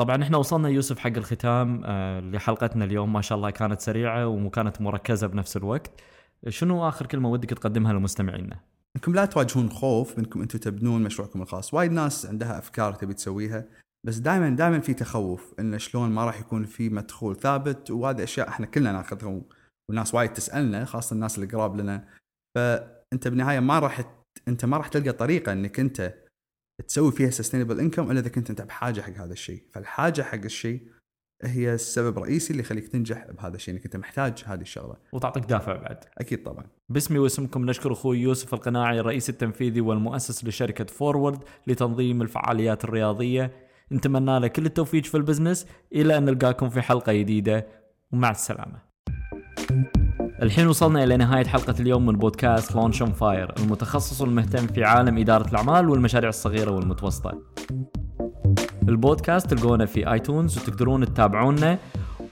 طبعا 0.00 0.22
إحنا 0.22 0.36
وصلنا 0.36 0.68
يوسف 0.68 0.98
حق 0.98 1.16
الختام 1.16 1.82
آه، 1.84 2.20
لحلقتنا 2.20 2.84
اليوم 2.84 3.12
ما 3.12 3.20
شاء 3.20 3.38
الله 3.38 3.50
كانت 3.50 3.80
سريعة 3.80 4.26
وكانت 4.26 4.80
مركزة 4.80 5.26
بنفس 5.26 5.56
الوقت. 5.56 6.00
شنو 6.48 6.88
آخر 6.88 7.06
كلمة 7.06 7.30
ودك 7.30 7.48
تقدمها 7.48 7.92
لمستمعينا؟ 7.92 8.60
انكم 8.96 9.14
لا 9.14 9.24
تواجهون 9.24 9.70
خوف 9.70 10.18
منكم 10.18 10.40
أنتم 10.40 10.58
تبنون 10.58 11.02
مشروعكم 11.02 11.42
الخاص، 11.42 11.74
وايد 11.74 11.92
ناس 11.92 12.26
عندها 12.26 12.58
أفكار 12.58 12.94
تبي 12.94 13.14
تسويها 13.14 13.64
بس 14.06 14.18
دائما 14.18 14.50
دائما 14.50 14.80
في 14.80 14.94
تخوف 14.94 15.54
إن 15.60 15.78
شلون 15.78 16.10
ما 16.10 16.24
راح 16.24 16.40
يكون 16.40 16.64
في 16.64 16.88
مدخول 16.88 17.36
ثابت 17.36 17.90
وهذه 17.90 18.22
أشياء 18.22 18.48
إحنا 18.48 18.66
كلنا 18.66 18.92
ناخذها 18.92 19.42
والناس 19.88 20.14
وايد 20.14 20.32
تسألنا 20.32 20.84
خاصة 20.84 21.14
الناس 21.14 21.38
اللي 21.38 21.46
قراب 21.56 21.76
لنا 21.76 22.08
فأنت 22.56 23.28
بالنهاية 23.28 23.60
ما 23.60 23.78
راح 23.78 24.17
أنت 24.48 24.64
ما 24.64 24.76
راح 24.76 24.88
تلقى 24.88 25.12
طريقة 25.12 25.52
إنك 25.52 25.80
أنت 25.80 26.14
تسوي 26.88 27.12
فيها 27.12 27.30
sustainable 27.30 27.80
income 27.80 28.10
إلا 28.10 28.20
إذا 28.20 28.28
كنت 28.28 28.50
أنت 28.50 28.62
بحاجة 28.62 29.00
حق 29.00 29.12
هذا 29.12 29.32
الشيء، 29.32 29.62
فالحاجة 29.72 30.22
حق 30.22 30.44
الشيء 30.44 30.82
هي 31.42 31.74
السبب 31.74 32.18
الرئيسي 32.18 32.50
اللي 32.50 32.62
يخليك 32.62 32.88
تنجح 32.88 33.26
بهذا 33.30 33.56
الشيء 33.56 33.74
إنك 33.74 33.84
أنت 33.84 33.96
محتاج 33.96 34.44
هذه 34.46 34.60
الشغلة. 34.60 34.96
وتعطيك 35.12 35.44
دافع 35.44 35.76
بعد. 35.76 36.04
أكيد 36.18 36.42
طبعا. 36.42 36.64
باسمي 36.88 37.18
واسمكم 37.18 37.70
نشكر 37.70 37.92
أخوي 37.92 38.18
يوسف 38.18 38.54
القناعي 38.54 39.00
الرئيس 39.00 39.30
التنفيذي 39.30 39.80
والمؤسس 39.80 40.44
لشركة 40.44 40.84
Forward 40.84 41.44
لتنظيم 41.66 42.22
الفعاليات 42.22 42.84
الرياضية. 42.84 43.52
نتمنى 43.92 44.40
له 44.40 44.48
كل 44.48 44.66
التوفيق 44.66 45.04
في 45.04 45.16
ال 45.16 45.22
business 45.22 45.66
إلى 45.92 46.18
أن 46.18 46.24
نلقاكم 46.24 46.70
في 46.70 46.80
حلقة 46.80 47.12
جديدة 47.12 47.66
ومع 48.12 48.30
السلامة. 48.30 48.88
الحين 50.42 50.66
وصلنا 50.66 51.04
إلى 51.04 51.16
نهاية 51.16 51.44
حلقة 51.44 51.74
اليوم 51.80 52.06
من 52.06 52.16
بودكاست 52.16 52.74
Launch 52.74 53.02
on 53.02 53.12
Fire 53.12 53.54
المتخصص 53.58 54.22
المهتم 54.22 54.66
في 54.66 54.84
عالم 54.84 55.18
إدارة 55.18 55.48
الأعمال 55.48 55.88
والمشاريع 55.88 56.28
الصغيرة 56.28 56.70
والمتوسطة. 56.70 57.38
البودكاست 58.88 59.54
تلقونه 59.54 59.84
في 59.84 60.12
iTunes 60.12 60.58
وتقدرون 60.58 61.04
تتابعونا 61.04 61.78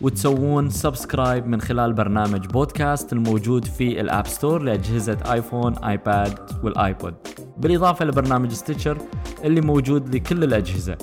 وتسوون 0.00 0.70
subscribe 0.70 1.46
من 1.46 1.60
خلال 1.60 1.92
برنامج 1.92 2.46
بودكاست 2.46 3.12
الموجود 3.12 3.64
في 3.64 4.00
ال 4.00 4.07
App 4.07 4.26
Store 4.26 4.62
لأجهزة 4.62 5.18
آيفون 5.32 5.74
آيباد 5.78 6.38
والآيبود. 6.64 7.14
بالإضافة 7.58 8.04
لبرنامج 8.04 8.52
Stitcher 8.52 8.98
اللي 9.44 9.60
موجود 9.60 10.14
لكل 10.14 10.44
الأجهزة. 10.44 10.98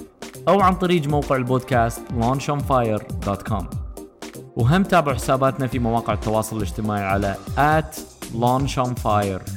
أو 0.48 0.62
عن 0.62 0.76
طريق 0.76 1.08
موقع 1.08 1.36
البودكاست 1.36 2.02
launchonfire.com 2.22 3.83
وهم 4.56 4.84
تابعوا 4.84 5.16
حساباتنا 5.16 5.68
في 5.68 5.80
مواقع 5.80 6.13
التواصل 6.13 6.58
الاجتماعي 6.58 7.04
على 7.04 7.36
at 7.58 7.98
launchonfire 8.34 9.52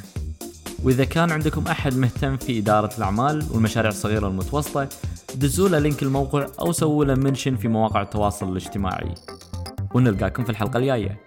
وإذا 0.83 1.05
كان 1.05 1.31
عندكم 1.31 1.67
أحد 1.67 1.97
مهتم 1.97 2.37
في 2.37 2.59
إدارة 2.59 2.97
الأعمال 2.97 3.45
والمشاريع 3.51 3.89
الصغيرة 3.91 4.25
والمتوسطة 4.27 4.89
دزوا 5.35 5.69
له 5.69 5.79
link 5.79 6.03
الموقع 6.03 6.47
أو 6.59 6.71
سووا 6.71 7.05
له 7.05 7.15
mention 7.15 7.55
في 7.55 7.67
مواقع 7.67 8.01
التواصل 8.01 8.51
الاجتماعي. 8.51 9.13
ونلقاكم 9.93 10.43
في 10.43 10.49
الحلقة 10.49 10.77
الجاية. 10.77 11.26